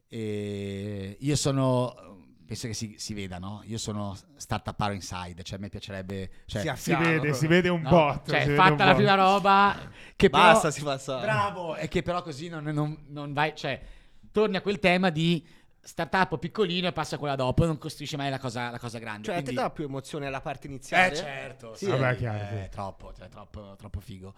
[0.09, 1.95] E io sono,
[2.45, 3.62] penso che si, si veda, no?
[3.66, 6.30] Io sono startup inside, cioè a me piacerebbe...
[6.47, 7.89] Cioè, Si Si vede, si vede un no?
[7.91, 8.30] botto.
[8.30, 11.18] Cioè, fatta la prima roba che però- Basta, si passa.
[11.20, 13.80] Bravo, e che però così non, non- non vai, cioè,
[14.30, 15.47] torni a quel tema di
[15.85, 19.24] startup piccolino e passa a quella dopo, non costruisci mai la cosa, la cosa grande.
[19.24, 21.12] Cioè, a te quindi- dà più emozione la parte iniziale?
[21.12, 22.55] eh certo, Sì, sì, vabbè, chiaro, sì.
[22.62, 24.35] è troppo, cioè, troppo, troppo figo.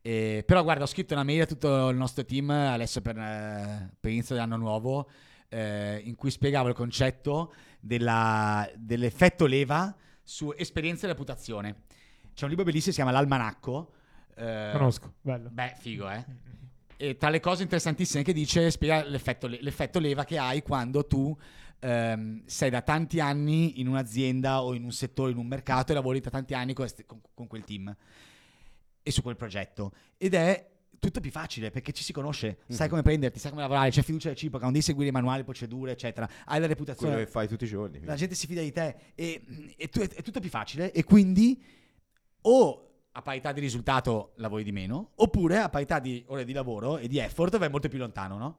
[0.00, 3.90] Eh, però guarda, ho scritto una mail a tutto il nostro team adesso per, eh,
[3.98, 5.10] per inizio dell'anno nuovo
[5.48, 11.82] eh, in cui spiegavo il concetto della- dell'effetto leva su esperienza e reputazione.
[12.34, 13.92] C'è un libro bellissimo che si chiama L'Almanacco.
[14.36, 15.48] eh, Conosco, bello.
[15.50, 16.24] Beh, figo, eh.
[16.98, 21.06] E tra le cose interessantissime che dice, spiega l'effetto, le- l'effetto leva che hai quando
[21.06, 21.36] tu
[21.80, 25.94] ehm, sei da tanti anni in un'azienda o in un settore, in un mercato e
[25.94, 27.94] lavori da tanti anni con, con- con quel team
[29.02, 29.92] e su quel progetto.
[30.16, 32.88] Ed è tutto più facile perché ci si conosce, sai Mhm.
[32.90, 36.26] come prenderti, sai come lavorare, c'è fiducia reciproca, non devi seguire i manuali, procedure, eccetera.
[36.46, 37.12] Hai la reputazione.
[37.12, 38.00] Quello che fai tutti i giorni.
[38.04, 39.42] La gente si fida di te e,
[39.76, 41.62] e tu- è tutto più facile e quindi
[42.40, 42.85] o
[43.16, 47.08] a parità di risultato lavori di meno oppure a parità di ore di lavoro e
[47.08, 48.58] di effort vai molto più lontano, no?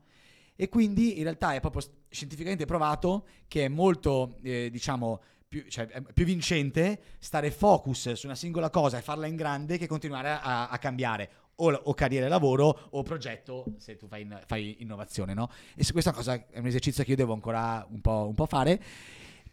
[0.55, 5.87] E quindi in realtà è proprio scientificamente provato che è molto, eh, diciamo, più, cioè,
[6.11, 10.69] più vincente stare focus su una singola cosa e farla in grande che continuare a,
[10.69, 15.35] a cambiare o, o carriera e lavoro o progetto se tu fai, in- fai innovazione,
[15.35, 15.51] no?
[15.75, 18.47] E su questa cosa è un esercizio che io devo ancora un po', un po'
[18.47, 18.81] fare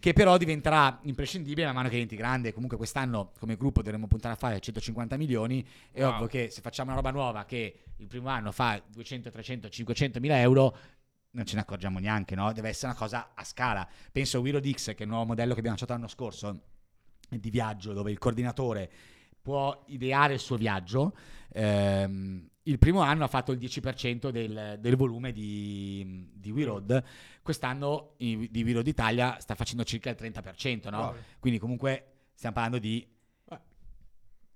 [0.05, 2.52] che però diventerà imprescindibile man mano che diventi grande.
[2.52, 5.66] Comunque quest'anno come gruppo dovremmo puntare a fare 150 milioni.
[5.90, 6.12] È Wow.
[6.12, 10.20] ovvio che se facciamo una roba nuova che il primo anno fa 200, 300, 500
[10.20, 10.76] mila euro,
[11.30, 12.52] non ce ne accorgiamo neanche, no?
[12.52, 13.88] Deve essere una cosa a scala.
[14.12, 16.61] Penso a Wiro Dix, che è il nuovo modello che abbiamo lanciato l'anno scorso
[17.30, 18.90] di viaggio, dove il coordinatore
[19.40, 21.16] può ideare il suo viaggio.
[21.55, 27.03] Ehm, il primo anno ha fatto il 10% del, del volume di, di We Road.
[27.43, 30.99] Quest'anno i- di We Road Italia sta facendo circa il 30%, no?
[30.99, 31.15] Wow.
[31.39, 33.07] Quindi comunque stiamo parlando di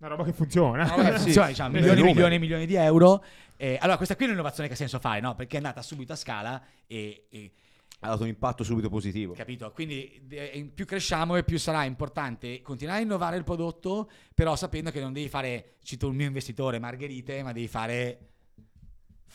[0.01, 0.85] Una roba che funziona.
[0.85, 3.25] una roba che funziona, diciamo, Nei milioni e milioni e milioni di euro.
[3.57, 5.35] Eh, allora, questa qui è un'innovazione che ha senso fare, no?
[5.35, 7.53] Perché è andata subito a scala e- e
[8.01, 9.32] Ha dato un impatto subito positivo.
[9.32, 9.72] Capito?
[9.72, 14.90] Quindi eh, più cresciamo e più sarà importante continuare a innovare il prodotto, però sapendo
[14.90, 18.28] che non devi fare, cito il mio investitore, margherite, ma devi fare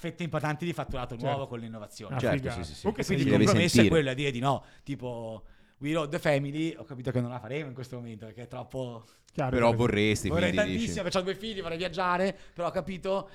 [0.04, 1.26] fette importanti di fatturato Certo.
[1.26, 2.16] nuovo con l'innovazione.
[2.16, 2.82] Ah, Certo, sì, sì, sì.
[2.82, 5.44] Comunque Quindi il compromesso è quello, è dire di no, tipo
[5.80, 8.48] We Road the Family, ho capito che non la faremo in questo momento perché è
[8.48, 9.06] troppo...
[9.32, 13.30] chiaro, Però vorresti, Vorrei quindi tantissimo, perché ho due figli, vorrei viaggiare, però ho capito...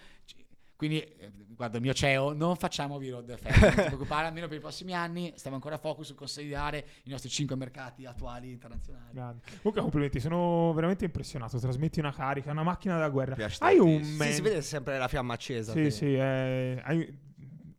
[0.78, 4.28] Quindi, eh, guarda, il mio CEO, non facciamo We Road the Family, non ti preoccupare,
[4.28, 8.06] almeno per i prossimi anni stiamo ancora a focus su consolidare i nostri cinque mercati
[8.06, 9.12] attuali internazionali.
[9.12, 9.42] Grande.
[9.56, 11.58] Comunque complimenti, sono veramente impressionato.
[11.58, 13.34] Trasmetti una carica, una macchina da guerra.
[13.34, 15.72] Piace Hai un Sì, si vede sempre la fiamma accesa.
[15.72, 15.90] Sì, te.
[15.90, 17.18] sì, eh, hai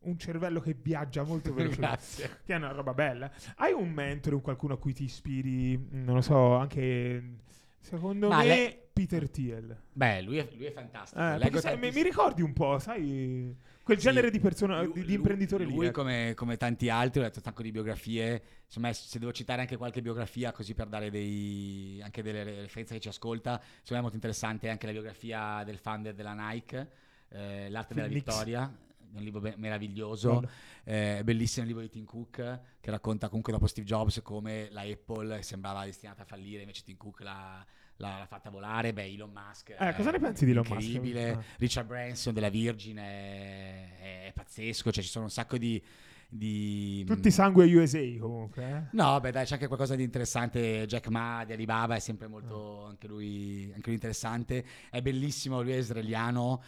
[0.02, 1.96] un cervello che viaggia molto velocemente.
[1.96, 2.40] Grazie.
[2.44, 3.32] Che è una roba bella.
[3.56, 5.88] Hai un mentore, un qualcuno a cui ti ispiri?
[5.92, 7.38] Non lo so, anche
[7.80, 9.78] secondo Ma me lei- Peter Thiel.
[9.94, 11.22] Beh, lui è, lui è fantastico.
[11.22, 15.06] Eh, sai, mi, mi ricordi un po', sai, quel genere di persona, Lui- di, di
[15.06, 15.74] lui- imprenditore lì.
[15.74, 16.02] Lui, ecco.
[16.02, 18.42] come, come tanti altri, ho letto un sacco di biografie.
[18.66, 22.96] Insomma, se devo citare anche qualche biografia, così per dare dei, anche delle referenze a
[22.98, 26.90] chi ci ascolta, secondo me è molto interessante anche la biografia del founder della Nike,
[27.30, 28.34] eh, L'arte della Phil Nicks.
[28.34, 28.76] vittoria.
[29.12, 30.48] Un libro be- meraviglioso,
[30.84, 34.82] eh, bellissimo il libro di Tim Cook che racconta comunque dopo Steve Jobs come la
[34.82, 37.66] Apple sembrava destinata a fallire, invece Tim Cook l'ha,
[38.00, 38.92] l'ha- l'ha fatta volare.
[38.94, 40.82] Beh, Elon Musk, Eh, cosa ne pensi di Elon Musk?
[40.82, 41.30] incredibile.
[41.32, 41.44] Ah.
[41.58, 45.82] Richard Branson della Virgin è, è pazzesco, cioè ci sono un sacco di...
[46.28, 48.64] di Tutti sangue USA comunque.
[48.70, 48.84] eh.
[48.96, 50.86] No, beh dai, c'è anche qualcosa di interessante.
[50.86, 54.66] Jack Ma di Alibaba è sempre molto, anche, lui, anche lui interessante.
[54.90, 56.62] È bellissimo, lui è israeliano,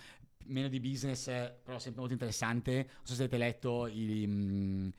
[0.45, 2.73] meno di business, eh, però sempre molto interessante.
[2.73, 4.89] Non so se avete letto i, mm,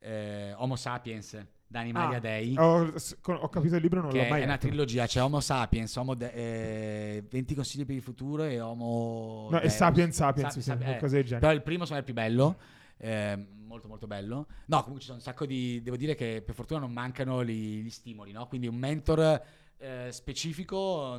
[0.00, 2.54] eh, Homo Sapiens, da Animali Ah, a Dei.
[2.56, 2.92] Ho,
[3.26, 4.66] ho capito il libro, non Che l'ho mai è una letto.
[4.68, 9.48] trilogia, c'è Homo Sapiens, Homo de- eh, 20 consigli per il futuro e Homo...
[9.50, 9.74] No, è Deus.
[9.74, 11.40] Sapiens Sapiens, Sa- sì, sa- eh, qualcosa del genere.
[11.40, 12.56] Però il primo è il più bello,
[12.96, 14.46] eh, molto molto bello.
[14.66, 15.82] No, comunque ci sono un sacco di...
[15.82, 18.46] Devo dire che per fortuna non mancano gli, gli stimoli, no?
[18.48, 19.42] Quindi un mentor
[19.76, 21.16] eh, specifico...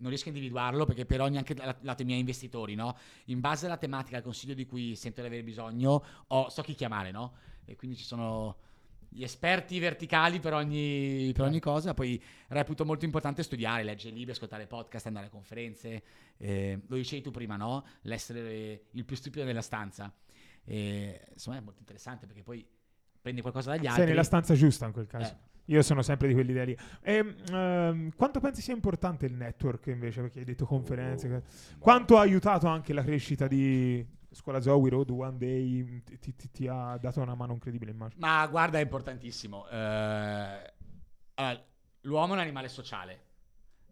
[0.00, 2.96] Non riesco a individuarlo perché per ogni anche la- lato i miei investitori, no?
[3.24, 6.74] In base alla tematica, al consiglio di cui sento di avere bisogno, ho- so chi
[6.74, 7.32] chiamare, no?
[7.64, 8.58] E quindi ci sono
[9.10, 11.94] gli esperti verticali per ogni, per ogni cosa.
[11.94, 16.02] Poi reputo molto importante studiare, leggere libri, ascoltare podcast, andare a conferenze.
[16.36, 17.84] Eh, lo dicevi tu prima, no?
[18.02, 20.12] L'essere il più stupido nella stanza.
[20.64, 22.64] E, insomma, è molto interessante perché poi
[23.20, 24.02] prendi qualcosa dagli altri.
[24.02, 25.32] Sei nella stanza giusta in quel caso.
[25.32, 25.46] Eh.
[25.70, 26.76] Io sono sempre di quell'idea lì.
[27.02, 30.22] E, ehm, quanto pensi sia importante il network invece?
[30.22, 31.28] Perché hai detto conferenze.
[31.28, 31.42] che-
[31.78, 36.02] Quanto ha aiutato anche la crescita di Scuola Zoe, Road, One Day?
[36.02, 38.20] Ti, ti- ti- ti ha dato una mano incredibile, immagino.
[38.20, 39.66] Ma guarda, è importantissimo.
[39.68, 40.72] Eh,
[41.34, 41.64] allora,
[42.02, 43.26] l'uomo è un animale sociale.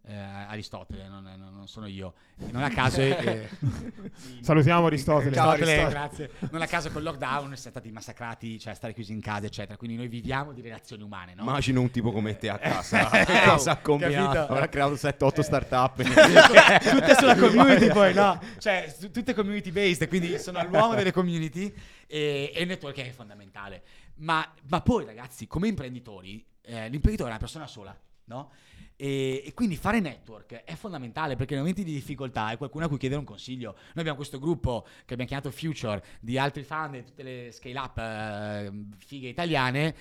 [0.08, 2.14] Eh, Aristotele, non, non- non sono io.
[2.52, 3.00] Non a caso.
[3.00, 3.48] eh,
[4.40, 5.34] Salutiamo Aristotele.
[5.34, 6.28] Ciao, Aristotele, Aristotele.
[6.28, 6.48] grazie.
[6.52, 9.76] Non a caso con il lockdown siamo stati massacrati, cioè stare chiusi in casa, eccetera.
[9.76, 11.42] Quindi noi viviamo di relazioni umane, no?
[11.42, 13.10] Immagino un tipo come te a casa.
[13.16, 14.38] Eh, che cosa ha combinato?
[14.52, 16.02] Avrà creato 7-8 startup.
[16.02, 21.72] tutte sulla community poi no cioè tutte community based quindi sono l'uomo delle community
[22.06, 23.82] e, e il network è fondamentale
[24.16, 27.96] ma, ma poi ragazzi come imprenditori eh, l'imprenditore è una persona sola
[28.26, 28.50] no?
[28.98, 32.88] E, e quindi fare network è fondamentale perché nei momenti di difficoltà hai qualcuno a
[32.88, 33.72] cui chiedere un consiglio.
[33.72, 37.78] Noi abbiamo questo gruppo che abbiamo chiamato Future di altri fan di tutte le scale
[37.78, 39.94] up eh, fighe italiane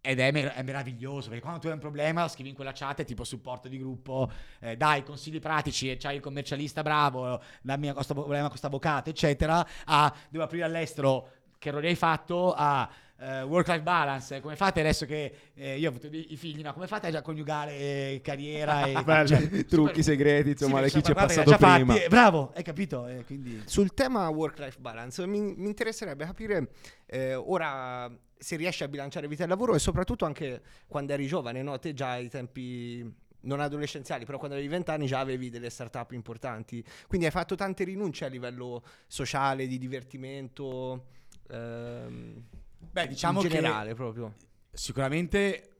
[0.00, 3.02] ed è, mer- è meraviglioso perché quando tu hai un problema scrivi in quella chat
[3.02, 8.48] tipo supporto di gruppo eh, dai consigli pratici c'hai il commercialista bravo dammi questo problema
[8.48, 12.88] questo avvocato eccetera a devo aprire all'estero che errori hai fatto a
[13.18, 16.72] eh, work life balance come fate adesso che eh, io ho avuto i figli no?
[16.72, 19.26] come fate a coniugare eh, carriera e Bello.
[19.28, 21.94] cioè, Trucchi super- segreti, insomma, Sì, chi ci è passato prima.
[21.94, 26.68] fatti, eh, bravo hai capito Eh, quindi Sul tema work-life balance mi, mi interesserebbe capire
[27.06, 31.62] eh, ora se riesci a bilanciare vita e lavoro e soprattutto anche quando eri giovane,
[31.62, 31.78] no?
[31.78, 36.10] Te già ai tempi non adolescenziali, però quando avevi 20 anni già avevi delle startup
[36.12, 36.84] importanti.
[37.06, 41.06] Quindi hai fatto tante rinunce a livello sociale, di divertimento,
[41.48, 42.42] ehm,
[42.78, 44.34] beh diciamo in generale proprio.
[44.72, 45.70] Sicuramente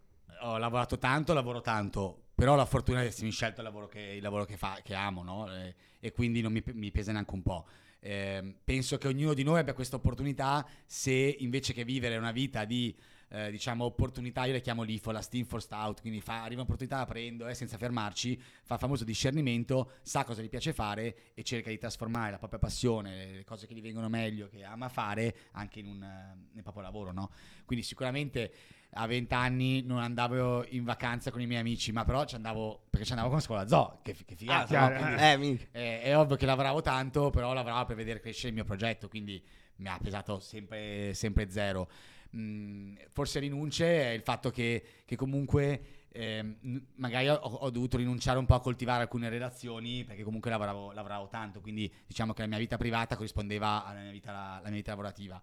[0.40, 4.22] ho lavorato tanto, lavoro tanto, però la fortuna di essermi scelto il lavoro che, il
[4.22, 5.52] lavoro che, fa, che amo, no?
[5.54, 7.66] E, e quindi non mi, mi pesa neanche un po'.
[7.98, 12.64] Eh, penso che ognuno di noi abbia questa opportunità se invece che vivere una vita
[12.64, 12.94] di
[13.28, 16.98] eh, diciamo opportunità, io le chiamo l'IFO, la Steam for Stout, quindi fa, arriva un'opportunità,
[16.98, 21.42] la prendo eh, senza fermarci, fa il famoso discernimento, sa cosa gli piace fare e
[21.42, 25.34] cerca di trasformare la propria passione, le cose che gli vengono meglio, che ama fare,
[25.52, 27.30] anche in un, nel proprio lavoro, no?
[27.64, 28.52] Quindi sicuramente
[28.98, 32.84] a 20 anni non andavo in vacanza con i miei amici, ma però ci andavo
[32.88, 34.80] perché ci andavo con scuola zoo, che, che figata.
[34.80, 35.38] Ah, no?
[35.38, 38.64] Quindi, eh, eh, è ovvio che lavoravo tanto, però lavoravo per vedere crescere il mio
[38.64, 39.42] progetto, quindi
[39.76, 41.88] mi ha pesato sempre, sempre zero.
[42.34, 46.56] Mm, forse rinunce è il fatto che, che comunque eh,
[46.96, 51.28] magari ho, ho, dovuto rinunciare un po' a coltivare alcune relazioni perché comunque lavoravo, lavoravo,
[51.28, 54.90] tanto, quindi diciamo che la mia vita privata corrispondeva alla mia vita, alla mia vita
[54.90, 55.40] lavorativa.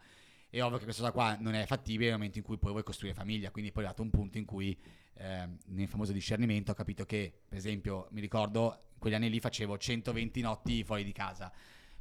[0.49, 2.83] È ovvio che questa cosa qua non è fattibile nel momento in cui poi vuoi
[2.83, 4.77] costruire famiglia, quindi poi è arrivato un punto in cui
[5.15, 9.77] eh, nel famoso discernimento ho capito che, per esempio, mi ricordo, quegli anni lì facevo
[9.77, 11.51] 120 notti fuori di casa,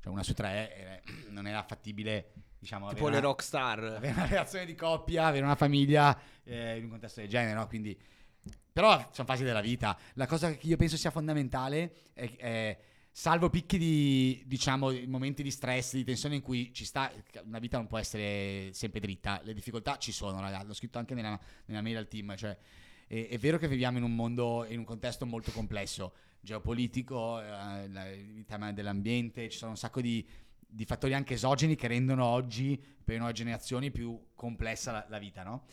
[0.01, 3.82] cioè una su tre eh, non era fattibile diciamo, tipo le una, rockstar.
[3.98, 7.66] Avere una relazione di coppia, avere una famiglia eh, in un contesto del genere, no?
[7.66, 7.98] Quindi,
[8.72, 9.98] però sono fasi della vita.
[10.14, 12.78] La cosa che io penso sia fondamentale è, è
[13.10, 17.12] salvo picchi di, diciamo, momenti di stress, di tensione in cui ci sta,
[17.44, 21.14] una vita non può essere sempre dritta, le difficoltà ci sono, ragazzi, l'ho scritto anche
[21.14, 22.56] nella, nella mail al team, cioè
[23.08, 27.84] è, è, vero che viviamo in un mondo, in un contesto molto complesso, geopolitico, eh,
[27.84, 30.24] il tema dell'ambiente, ci sono un sacco di,
[30.72, 35.18] di, fattori anche esogeni che rendono oggi, per le nuove generazioni, più complessa la, la
[35.18, 35.64] vita, no?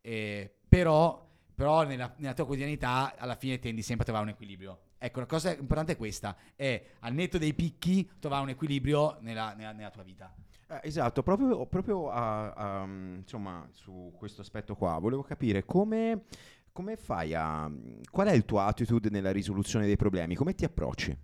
[0.00, 4.80] Eh, però, però nella, nella tua quotidianità alla fine tendi sempre a trovare un equilibrio
[5.02, 9.54] Ecco, la cosa importante è questa, è al netto dei picchi trovare un equilibrio nella,
[9.54, 10.30] nella, nella tua vita.
[10.68, 16.24] Eh, esatto, proprio, proprio a, a, insomma, su questo aspetto qua, volevo capire come,
[16.70, 17.70] come fai a...
[18.10, 21.16] qual è il tuo attitude nella risoluzione dei problemi, come ti approcci?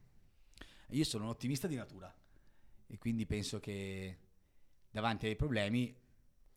[0.92, 2.10] Io sono un ottimista di natura
[2.86, 4.18] e quindi penso che
[4.90, 5.94] davanti ai problemi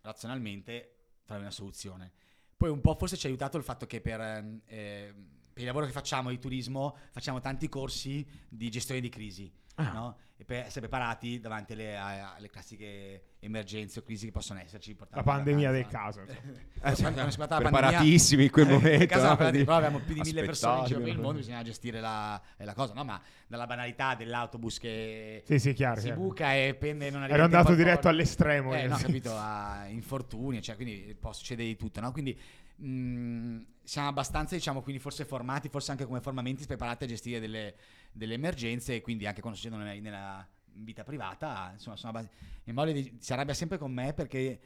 [0.02, 2.12] razionalmente trovi una soluzione.
[2.56, 4.22] Poi un po' forse ci ha aiutato il fatto che per...
[4.66, 9.52] Eh, per il lavoro che facciamo di turismo facciamo tanti corsi di gestione di crisi.
[9.80, 9.92] Ah.
[9.94, 10.18] No?
[10.36, 14.96] E per essere preparati davanti alle, alle, classiche emergenze o crisi che possono esserci.
[15.10, 16.22] La pandemia del caso.
[16.24, 19.06] eh, sì, preparatissimi in quel eh, momento.
[19.06, 19.36] Caso, no?
[19.36, 22.74] Però abbiamo più di mille persone in giro per il mondo, bisogna gestire la, la,
[22.74, 23.04] cosa, no?
[23.04, 26.22] Ma dalla banalità dell'autobus che sì, sì, chiaro, si chiaro.
[26.22, 28.74] buca e pende non arriva Ero andato diretto all'estremo.
[28.74, 32.14] Eh, no, capito, a infortuni, cioè, quindi può succedere di tutto, no?
[32.14, 32.38] Quindi
[32.78, 37.40] mh, mm, siamo abbastanza, diciamo, quindi forse formati, forse anche come formamenti preparati a gestire
[37.40, 37.76] delle,
[38.12, 42.28] delle emergenze e quindi anche quando succedono nella, nella vita privata, insomma, sono
[42.64, 44.60] mia moglie si arrabbia sempre con me perché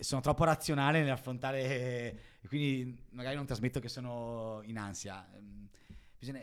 [0.00, 5.26] sono troppo razionale nell'affrontare quindi magari non trasmetto che sono in ansia.
[5.34, 5.68] Ehm,
[6.18, 6.40] bisogna,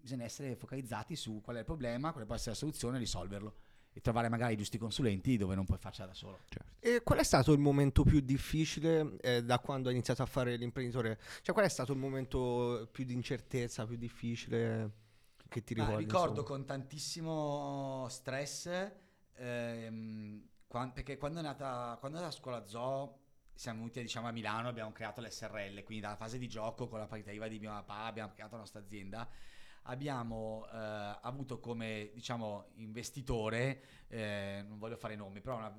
[0.00, 3.54] bisogna essere focalizzati su qual è il problema, quale può essere la soluzione e risolverlo
[3.92, 6.40] e trovare magari i giusti consulenti dove non puoi farcela da solo.
[6.48, 6.72] Certo.
[6.80, 10.56] E qual è stato il momento più difficile eh, da quando hai iniziato a fare
[10.56, 11.18] l'imprenditore?
[11.42, 15.06] Cioè qual è stato il momento più di incertezza, più difficile
[15.48, 16.04] che ti ricordi?
[16.04, 16.48] ricordo insomma?
[16.48, 18.92] con tantissimo stress
[19.34, 23.20] ehm, quando, perché quando è nata quando è nata scuola zoo
[23.54, 27.06] siamo venuti diciamo, a Milano abbiamo creato l'SRL quindi dalla fase di gioco con la
[27.06, 29.28] partita IVA di mio papà abbiamo creato la nostra azienda
[29.88, 35.74] abbiamo eh, avuto come diciamo, investitore, eh, non voglio fare nomi, però una,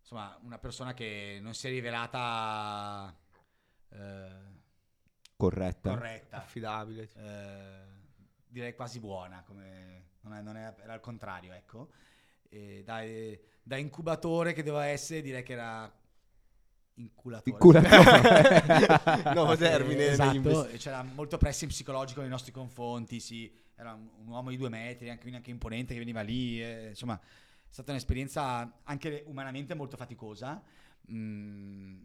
[0.00, 3.14] insomma, una persona che non si è rivelata
[3.90, 4.30] eh,
[5.36, 5.90] corretta.
[5.90, 7.93] corretta, affidabile, eh,
[8.54, 11.90] direi quasi buona, come non, è, non è, era al contrario, ecco.
[12.84, 13.02] Da,
[13.64, 15.92] da incubatore che doveva essere, direi che era
[16.94, 17.50] inculatore.
[17.50, 19.34] Inculatore.
[19.34, 20.06] Nuovo termine.
[20.06, 23.52] Esatto, c'era molto pressing psicologico nei nostri confronti, sì.
[23.74, 26.62] Era un uomo di due metri, anche, anche imponente che veniva lì.
[26.62, 30.62] Eh, insomma, è stata un'esperienza anche umanamente molto faticosa.
[31.10, 32.04] Mm,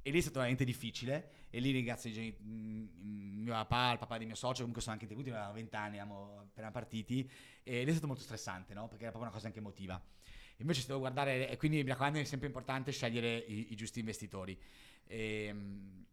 [0.00, 1.39] e lì è stato veramente difficile.
[1.50, 4.94] E lì ringrazio i genitori, mm, mio papà, il papà di mio socio, comunque sono
[4.94, 7.28] anche intervenuti, avevamo vent'anni, eravamo appena partiti.
[7.62, 8.86] E lì è stato molto stressante, no?
[8.86, 10.00] Perché era proprio una cosa anche emotiva.
[10.58, 13.98] Invece se devo guardare, e quindi mi raccomando è sempre importante scegliere i, i giusti
[13.98, 14.58] investitori.
[15.06, 16.06] E, ehm,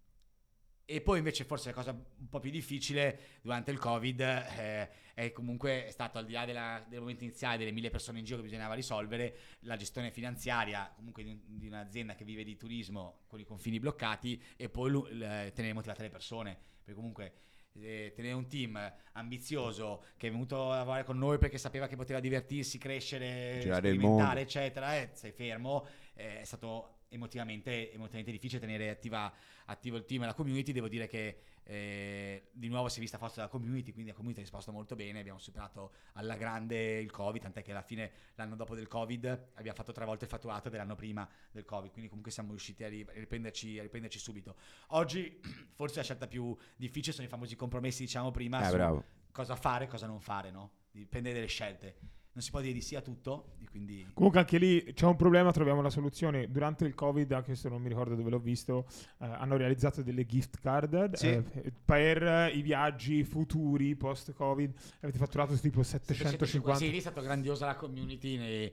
[0.89, 5.31] e, poi invece forse la cosa un po' più difficile durante il Covid eh, è
[5.33, 8.43] comunque stato al di là della, del momento iniziale delle mille persone in giro che
[8.43, 13.43] bisognava risolvere, la gestione finanziaria comunque di, di un'azienda che vive di turismo con i
[13.43, 16.57] confini bloccati e poi l- tenere motivate le persone.
[16.77, 17.33] Perché comunque
[17.81, 18.79] eh, tenere un team
[19.13, 23.79] ambizioso che è venuto a lavorare con noi perché sapeva che poteva divertirsi, crescere, Girare
[23.79, 25.85] sperimentare, eccetera, eh, sei fermo,
[26.15, 29.31] eh, è stato emotivamente, emotivamente difficile tenere attiva,
[29.65, 30.71] attivo il team e la community.
[30.71, 34.41] Devo dire che eh, di nuovo si è vista forza della community, quindi la community
[34.41, 35.19] ha risposto molto bene.
[35.19, 39.77] Abbiamo superato alla grande il Covid, tant'è che alla fine, l'anno dopo del Covid, abbiamo
[39.77, 41.91] fatto tre volte il fatturato dell'anno prima del Covid.
[41.91, 44.55] Quindi, comunque, siamo riusciti a, ri- a riprenderci, a riprenderci subito.
[44.87, 45.39] Oggi,
[45.75, 48.59] forse la scelta più difficile sono i famosi compromessi, diciamo prima,
[48.97, 50.71] Eh, cosa fare e cosa non fare, no?
[50.91, 52.15] Dipende dalle scelte.
[52.37, 54.07] Non si può dire di sì a tutto, e quindi.
[54.13, 56.51] Comunque anche lì c'è un problema, troviamo la soluzione.
[56.51, 58.85] Durante il Covid, anche se non mi ricordo dove l'ho visto,
[59.17, 61.29] eh, hanno realizzato delle gift card Sì.
[61.29, 64.71] eh, per eh, i viaggi futuri post-Covid.
[64.99, 66.75] Avete fatturato tipo 750.
[66.75, 68.37] Sì, lì è stata grandiosa la community.
[68.37, 68.71] ne-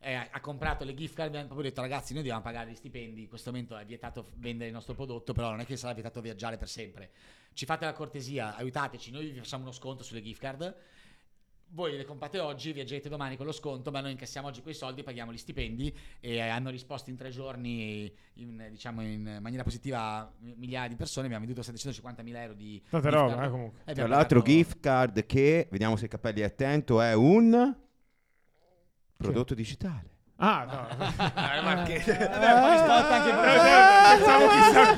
[0.00, 1.28] eh, ha comprato le gift card.
[1.28, 3.22] Abbiamo proprio detto, ragazzi, noi dobbiamo pagare gli stipendi.
[3.22, 6.20] In questo momento è vietato vendere il nostro prodotto, però non è che sarà vietato
[6.20, 7.10] viaggiare per sempre.
[7.52, 9.12] Ci fate la cortesia, aiutateci.
[9.12, 10.76] Noi vi facciamo uno sconto sulle gift card.
[11.74, 15.02] Voi le comprate oggi, viaggerete domani con lo sconto, ma noi incassiamo oggi quei soldi,
[15.02, 20.86] paghiamo gli stipendi e hanno risposto in tre giorni in, diciamo, in maniera positiva migliaia
[20.86, 21.26] di persone.
[21.26, 23.80] Abbiamo venduto 750.000 euro di Tanta roba, eh, comunque.
[23.82, 27.76] Tra abbiamo l'altro, pagato- gift card che, vediamo se Cappelli è attento, è un
[29.16, 30.10] prodotto digitale.
[30.36, 30.86] Ah, no.
[30.96, 33.60] Eh, ma che- Eh, Vabbè, un po' di spot anche eh, per-
[34.14, 34.94] Pensavo chissà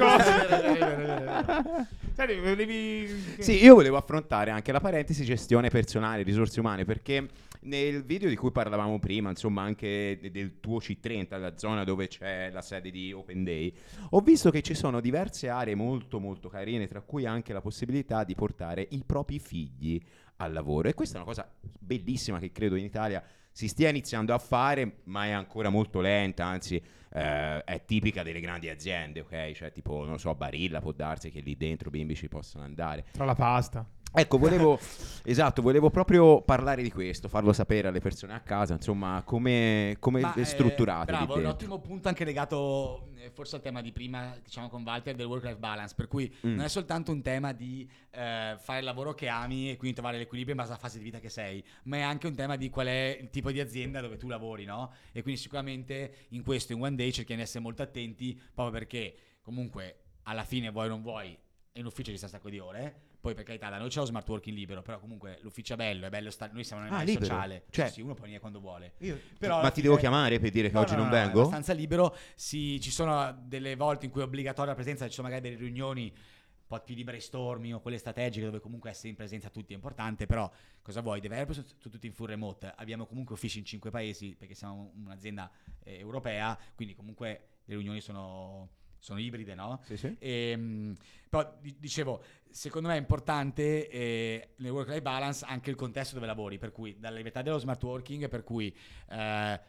[1.57, 1.89] cosa.
[2.17, 3.07] Senti, volevi...
[3.41, 7.29] Sì, io volevo affrontare anche la parentesi gestione personale, risorse umane, perché
[7.65, 12.09] nel video di cui parlavamo prima, insomma anche de- del tuo C30, la zona dove
[12.09, 13.71] c'è la sede di Open Day,
[14.11, 18.25] ho visto che ci sono diverse aree molto molto carine, tra cui anche la possibilità
[18.25, 20.01] di portare i propri figli
[20.37, 20.89] al lavoro.
[20.89, 25.01] E questa è una cosa bellissima che credo in Italia si stia iniziando a fare,
[25.05, 26.81] ma è ancora molto lenta, anzi
[27.17, 29.53] eh, è tipica delle grandi aziende, ok?
[29.53, 33.07] Cioè tipo, non so, Barilla può darsi che lì dentro bimbi ci possano andare.
[33.13, 33.87] Tra la pasta.
[34.19, 34.79] Ecco, volevo,
[35.25, 40.21] esatto, volevo proprio parlare di questo, farlo sapere alle persone a casa, insomma, come, come
[40.21, 43.83] Ma, è eh, strutturate lì Bravo, un ottimo punto anche legato eh, forse al tema
[43.83, 46.55] di prima, diciamo con Walter, del work-life balance, per cui Mm.
[46.57, 50.19] non è soltanto un tema di eh, fare il lavoro che ami e quindi trovare
[50.19, 52.69] l'equilibrio in base alla fase di vita che sei, ma è anche un tema di
[52.71, 54.93] qual è il tipo di azienda dove tu lavori, no?
[55.13, 59.17] E quindi sicuramente in questo, in One Day, cerchiamo di essere molto attenti, proprio perché
[59.43, 61.37] comunque alla fine vuoi o non vuoi,
[61.73, 64.05] in ufficio ci sta un sacco di ore, poi per carità da noi c'è lo
[64.05, 67.03] smart working libero, però comunque l'ufficio è bello, è bello stare, noi siamo un Ah,
[67.03, 67.25] libero?
[67.25, 68.93] sociale, Cioè- sì, sì, uno può venire quando vuole.
[68.99, 71.17] Io- Però Ma ti devo fine- chiamare per dire che No, oggi no, non no,
[71.17, 71.39] È vengo?
[71.41, 72.15] abbastanza libero.
[72.37, 75.61] Si- ci sono delle volte in cui è obbligatoria la presenza, ci sono magari delle
[75.61, 79.73] riunioni un po' più di brainstorming o quelle strategiche dove comunque essere in presenza tutti
[79.73, 80.49] è importante, però
[80.83, 81.21] cosa vuoi?
[81.21, 82.73] Deve essere su tutti in full remote.
[82.77, 85.51] Abbiamo comunque uffici in cinque paesi perché siamo un'azienda
[85.85, 88.69] eh, europea, quindi comunque le riunioni sono,
[88.99, 89.81] sono ibride, no?
[89.85, 90.17] Sì, sì.
[90.19, 90.95] Ehm,
[91.29, 96.27] però di- dicevo, secondo me è importante eh, nel work-life balance anche il contesto dove
[96.27, 98.75] lavori, per cui dalla libertà dello smart working, per cui
[99.11, 99.61] eh,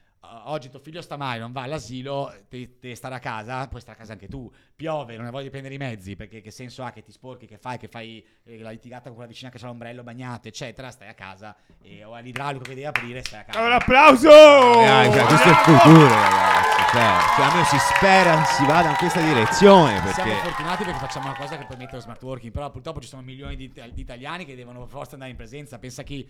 [0.46, 4.00] oggi tuo figlio sta male, non va all'asilo, devi, stare a casa, puoi stare a
[4.00, 4.52] casa anche tu.
[4.76, 7.46] Piove, non hai voglia di prendere i mezzi, perché che senso ha che ti sporchi,
[7.46, 10.92] che fai, che fai eh, la litigata con quella vicina che c'ha l'ombrello bagnato, eccetera,
[10.92, 13.62] stai a casa e o hai l'idraulico che devi aprire, stai a casa.
[13.62, 14.30] Un applauso!
[14.30, 16.78] Cioè, questo è il futuro, ragazzi.
[16.92, 20.00] Cioè, cioè, almeno si spera si vada in questa direzione.
[20.14, 20.48] Siamo Perché...
[20.48, 23.56] fortunati perché facciamo una cosa che permette lo smart working, però purtroppo ci sono milioni
[23.56, 25.78] di, di italiani che devono forza andare in presenza.
[25.80, 26.28] Pensa chi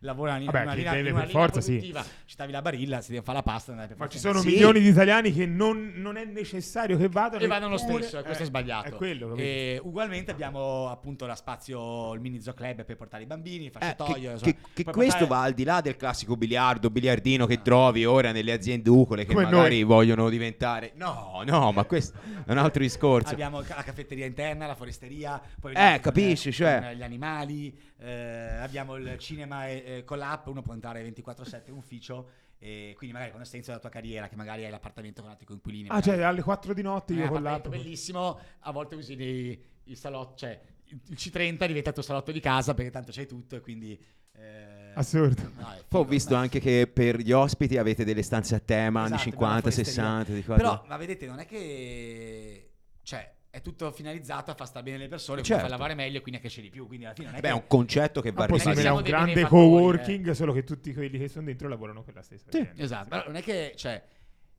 [0.00, 1.70] lavora in Vabbè, una linea, deve in una per linea forza, sì.
[1.72, 3.72] produttiva, ci stavi la barilla, si deve fare la pasta.
[3.74, 4.46] per Ma ci sono Sì.
[4.48, 7.42] milioni di italiani che non, non è necessario che vadano.
[7.42, 8.88] e vanno lo stesso, e questo eh, è sbagliato.
[8.88, 13.26] È quello, e ugualmente abbiamo appunto la spazio, il mini zoo club per portare i
[13.26, 14.36] bambini, il Eh, fascetoio.
[14.36, 18.04] che, che- che questo portare- va al di là del classico biliardo, biliardino che trovi
[18.04, 19.82] ora nelle aziende ucole che Come magari noi.
[19.84, 20.92] vogliono diventare.
[20.94, 23.32] No, no, ma questo è un altro discorso.
[23.32, 28.56] Abbiamo la caffetteria interna, la foresteria, poi Eh, con- capisci, cioè- con gli animali, eh,
[28.60, 32.28] abbiamo il cinema e- eh, con l'app, uno può entrare 24/7 in ufficio
[32.58, 35.46] e quindi magari quando stai iniziando la tua carriera, che magari hai l'appartamento con altri
[35.46, 37.78] coinquilini, Ah, magari- cioè alle 4 di notte Eh, io con appartamento l'app.
[37.78, 42.32] bellissimo, a volte usi dei- il salotto, cioè il il C30 diventa il tuo salotto
[42.32, 43.96] di casa perché tanto c'hai tutto e quindi...
[44.32, 45.42] eh, Assurdo.
[45.56, 49.14] no, Poi ho visto anche che per gli ospiti avete delle stanze a tema anni
[49.14, 52.70] Esatto, 50, abbiamo la 60, di qua Però, ma vedete, non è che...
[53.02, 55.54] Cioè, è tutto finalizzato a far stare bene le persone, Certo.
[55.56, 56.86] a far lavorare meglio e quindi a crescere di più.
[56.86, 57.56] Quindi alla fine non è Beh, è che...
[57.56, 61.28] un concetto che va non è un grande benefattori, coworking, solo che tutti quelli che
[61.28, 62.58] sono dentro lavorano per la stessa Sì.
[62.58, 62.82] azienda.
[62.82, 64.02] Esatto, però non è che, cioè,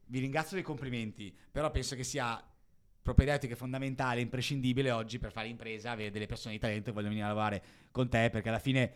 [0.08, 2.44] vi ringrazio dei complimenti, però penso che sia
[3.02, 7.10] propedeutico e fondamentale, imprescindibile oggi per fare impresa, avere delle persone di talento che vogliono
[7.14, 8.92] venire a lavorare con te, perché alla fine,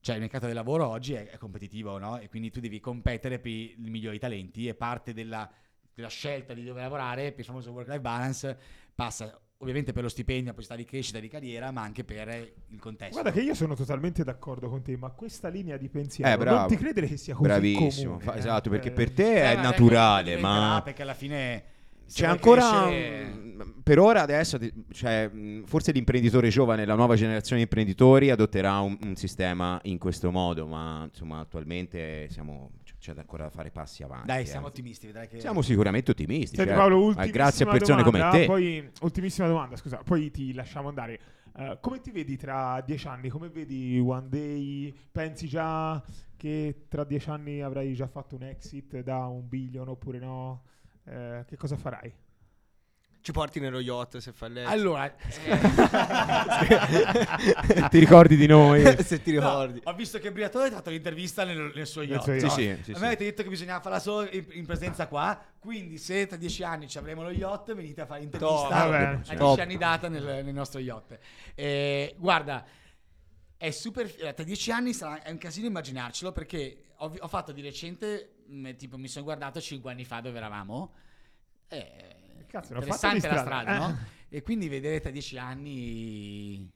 [0.00, 2.18] cioè, il mercato del lavoro oggi è, è competitivo, no?
[2.18, 5.48] E quindi tu devi competere per i migliori talenti e parte della,
[5.94, 8.58] della scelta di dove lavorare, per il famoso work-life balance,
[9.04, 12.28] passa ovviamente per lo stipendio, la possibilità di crescita, di carriera, ma anche per
[12.68, 13.20] il contesto.
[13.20, 16.58] Guarda che io sono totalmente d'accordo con te, ma questa linea di pensiero Eh, bravo.
[16.60, 18.38] non ti credere che sia così Bravissimo, comune, fa- eh?
[18.38, 21.64] esatto, perché Eh, per te Eh, è ma naturale, ma Perché alla fine...
[22.10, 24.58] C'è ancora, crescere- mh, per ora adesso,
[24.92, 25.30] cioè,
[25.64, 30.66] forse l'imprenditore giovane, la nuova generazione di imprenditori adotterà un, un sistema in questo modo,
[30.66, 32.70] ma insomma attualmente siamo,
[33.00, 34.26] c'è da ancora fare passi avanti.
[34.26, 34.46] Dai, eh.
[34.46, 35.40] siamo ottimisti, vedrai che...
[35.40, 36.56] Siamo sicuramente ottimisti.
[36.56, 36.88] Senti certo.
[36.88, 38.46] Paolo, grazie a persone domanda, come te.
[38.46, 41.20] Poi, ultimissima domanda, scusa, poi ti lasciamo andare.
[41.56, 43.28] Eh, come ti vedi tra dieci anni?
[43.30, 44.94] Come vedi One Day?
[45.10, 46.00] Pensi già
[46.36, 50.62] che tra dieci anni avrai già fatto un exit da un billion oppure no?
[51.04, 52.12] Eh, che cosa farai?
[53.22, 54.64] Ci porti nello yacht se fa lei.
[54.64, 55.12] Allora, eh,
[57.90, 58.82] ti ricordi di noi?
[59.04, 59.80] se ti no, ricordi.
[59.84, 62.38] ho visto che Briatore ha fatto l'intervista nel, nel suo Nel yacht.
[62.38, 62.78] suo Sì, yacht.
[62.78, 65.98] sì, sì, a me avete detto che bisognava farla solo in, in presenza qua, quindi
[65.98, 68.40] se tra dieci anni ci avremo lo yacht, venite a fare Top.
[68.40, 69.16] l'intervista Vabbè, a certo.
[69.22, 69.58] dieci Top.
[69.58, 71.18] anni data nel, nel nostro yacht.
[71.54, 72.64] Eh, guarda,
[73.58, 74.06] è super...
[74.18, 78.36] eh, Tra dieci anni sarà, è un casino immaginarcelo perché ho, ho fatto di recente,
[78.46, 80.94] mh, tipo mi sono guardato cinque anni fa dove eravamo.
[81.68, 82.16] Eh,
[82.50, 83.78] Cazzo, interessante la strada, strada, eh.
[83.92, 83.98] no?
[84.28, 86.68] E quindi vedere tra dieci anni,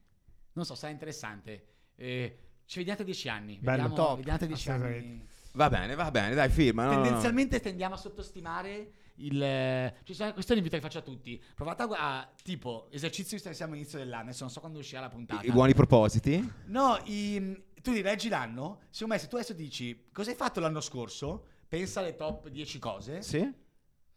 [0.53, 1.65] non so, sarà interessante.
[1.97, 3.59] Eh, ci vediamo tra dieci anni.
[3.61, 5.27] Bello, vediamo, top, vediamo tra dieci anni.
[5.53, 6.85] Va bene, va bene, dai, firma.
[6.85, 7.03] no, no, no.
[7.03, 9.93] Tendenzialmente tendiamo a sottostimare il.
[10.03, 11.41] Ci sono, questo è un invito che faccio a tutti.
[11.55, 14.25] Provate a, a tipo esercizio che siamo all'inizio dell'anno.
[14.25, 15.45] Adesso non so quando uscirà la puntata.
[15.47, 16.53] I buoni propositi?
[16.67, 18.81] No, i- tu ti leggi l'anno.
[18.91, 22.79] Secondo me, se tu adesso dici cosa hai fatto l'anno scorso, pensa alle top 10
[22.81, 23.23] cose.
[23.23, 23.63] Sì?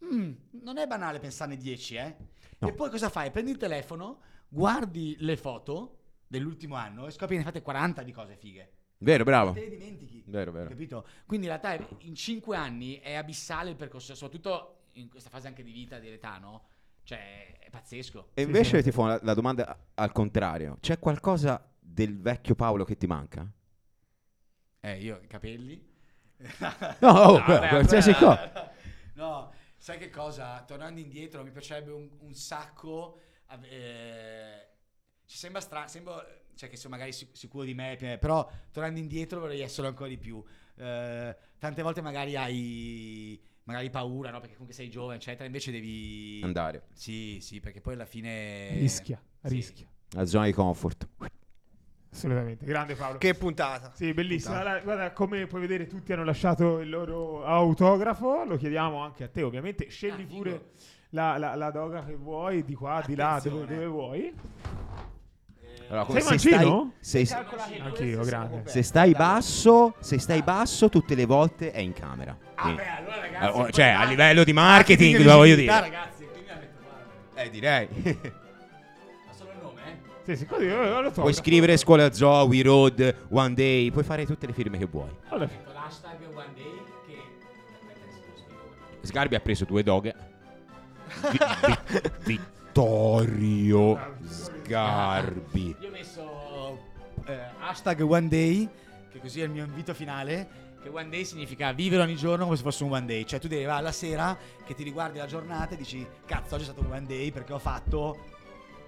[0.06, 0.34] Mm,
[0.64, 2.16] non è banale pensarne 10, eh?
[2.60, 2.68] No.
[2.70, 3.32] E poi cosa fai?
[3.32, 8.12] Prendi il telefono, guardi le foto dell'ultimo anno e scopri che ne fate 40 di
[8.12, 8.72] cose fighe.
[9.00, 9.54] Vero, bravo.
[9.54, 10.24] Te le dimentichi.
[10.26, 10.70] Vero, vero.
[10.70, 11.06] Capito?
[11.26, 15.64] Quindi in realtà in 5 anni è abissale il percorso, soprattutto in questa fase anche
[15.64, 16.64] di vita, di età, no?
[17.04, 18.32] Cioè, è pazzesco.
[18.34, 20.78] E invece ti fa la, la domanda al contrario.
[20.82, 23.50] C'è qualcosa del vecchio Paolo che ti manca?
[24.80, 25.86] Eh, io i capelli.
[27.00, 28.24] No, oh, vabbè, qualsiasi vabbè.
[28.24, 28.72] cosa.
[29.16, 29.54] No,
[29.88, 30.62] sai che cosa?
[30.64, 33.22] Tornando indietro, mi piacerebbe un, un sacco.
[33.70, 34.68] eh,
[35.26, 36.26] ci sembra strano, sembra,
[36.56, 40.18] cioè che sono magari sic- sicuro di me, però tornando indietro vorrei esserlo ancora di
[40.18, 40.44] più.
[40.76, 44.40] Eh, tante volte magari hai magari paura, no?
[44.40, 46.88] Perché comunque sei giovane, eccetera, invece devi Andare.
[46.92, 49.56] Sì, sì, perché poi alla fine Rischia, Sì.
[49.56, 49.90] rischia.
[50.12, 51.08] La zona di comfort.
[52.18, 52.66] Assolutamente.
[52.66, 53.20] Grande Paolo.
[53.20, 53.92] Che puntata.
[53.94, 54.56] Sì, bellissimo.
[54.60, 58.44] Guarda, guarda, come puoi vedere, tutti hanno lasciato il loro autografo.
[58.44, 59.88] Lo chiediamo anche a te, ovviamente.
[59.90, 60.62] Scegli Ah, pure
[61.10, 63.76] la, la, la doga che vuoi, di qua, di là, dove, Attenzione.
[63.76, 64.34] dove vuoi.
[65.90, 66.94] Allora, Sei se mancino?
[67.00, 67.36] stai, se,
[67.80, 68.64] Anch'io, grande.
[68.66, 72.36] se stai basso, se stai basso, tutte le volte è in camera.
[72.56, 75.80] Quindi- Vabbè, allora ragazzi, Allora, poi cioè, a livello di marketing, di lo voglio dire.
[75.80, 76.80] ragazzi, quindi la metto
[77.34, 77.42] qua.
[77.44, 77.88] Eh, direi.
[80.28, 81.22] Sì, sì, così, eh, lo so.
[81.22, 85.08] puoi scrivere scuola zoo, We Road, One Day, puoi fare tutte le firme che vuoi.
[85.30, 87.16] Allora, Metto l'hashtag one day che.
[89.08, 90.14] Sgarbi ha preso due doghe.
[91.32, 91.38] Vi-
[92.26, 95.76] vi- Vittorio Sgarbi.
[95.80, 96.78] Io ho messo
[97.26, 98.68] eh, hashtag one day,
[99.10, 100.66] che così è il mio invito finale.
[100.84, 103.24] Che one day significa vivere ogni giorno come se fosse un one day.
[103.24, 106.64] Cioè, tu devi arrivare alla sera che ti riguardi la giornata e dici: Cazzo, oggi
[106.64, 108.26] è stato un one day perché ho fatto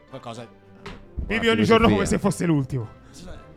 [0.10, 0.68] qualcosa.
[1.26, 2.98] Vivi ogni giorno come se fosse l'ultimo.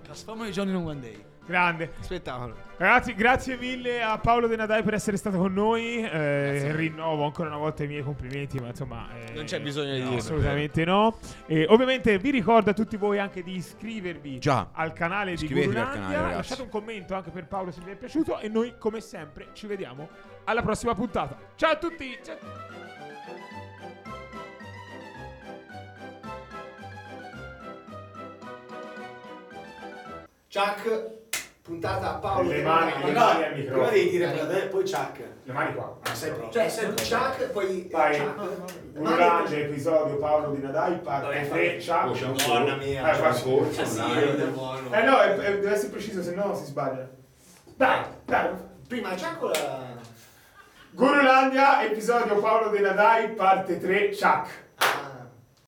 [0.03, 1.25] Trasformo i giorni in un one day.
[1.45, 1.93] Grande.
[2.01, 2.55] Spettacolo.
[2.77, 6.03] Ragazzi, grazie mille a Paolo De Nadai per essere stato con noi.
[6.03, 9.99] Eh, rinnovo ancora una volta i miei complimenti, ma insomma, eh, Non c'è bisogno di
[9.99, 10.19] no, dirlo.
[10.19, 11.17] Assolutamente no.
[11.47, 14.69] E ovviamente vi ricordo a tutti voi anche di iscrivervi Già.
[14.73, 16.03] al canale di ragazzi.
[16.03, 18.39] Lasciate un commento anche per Paolo se vi è piaciuto.
[18.39, 20.09] E noi, come sempre, ci vediamo
[20.45, 21.37] alla prossima puntata.
[21.57, 22.19] Ciao a tutti!
[22.23, 22.72] Ciao.
[30.53, 31.11] Chuck,
[31.63, 32.51] puntata a Paolo.
[32.51, 33.05] Le mani, Nadai.
[33.07, 33.87] le mani al microfono.
[33.87, 35.19] Prima devi dire per te, poi Chuck.
[35.45, 35.97] Le mani qua.
[36.51, 38.19] Cioè, sempre Chuck, poi Vai.
[38.19, 38.93] Chuck.
[38.93, 41.81] Gurulandia, episodio Paolo Di Nadai, parte Vabbè, 3.
[41.81, 42.11] Ciao.
[42.11, 44.41] Oh, Madonna mia, Eh, dai.
[44.43, 44.93] è buono.
[44.93, 47.09] Eh no, è- è- deve essere preciso, se no si sbaglia.
[47.75, 48.49] Dai, dai.
[48.87, 49.81] Prima Chuck o la...
[50.91, 54.49] Gurulandia, episodio Paolo De Nadai, parte 3, Chuck.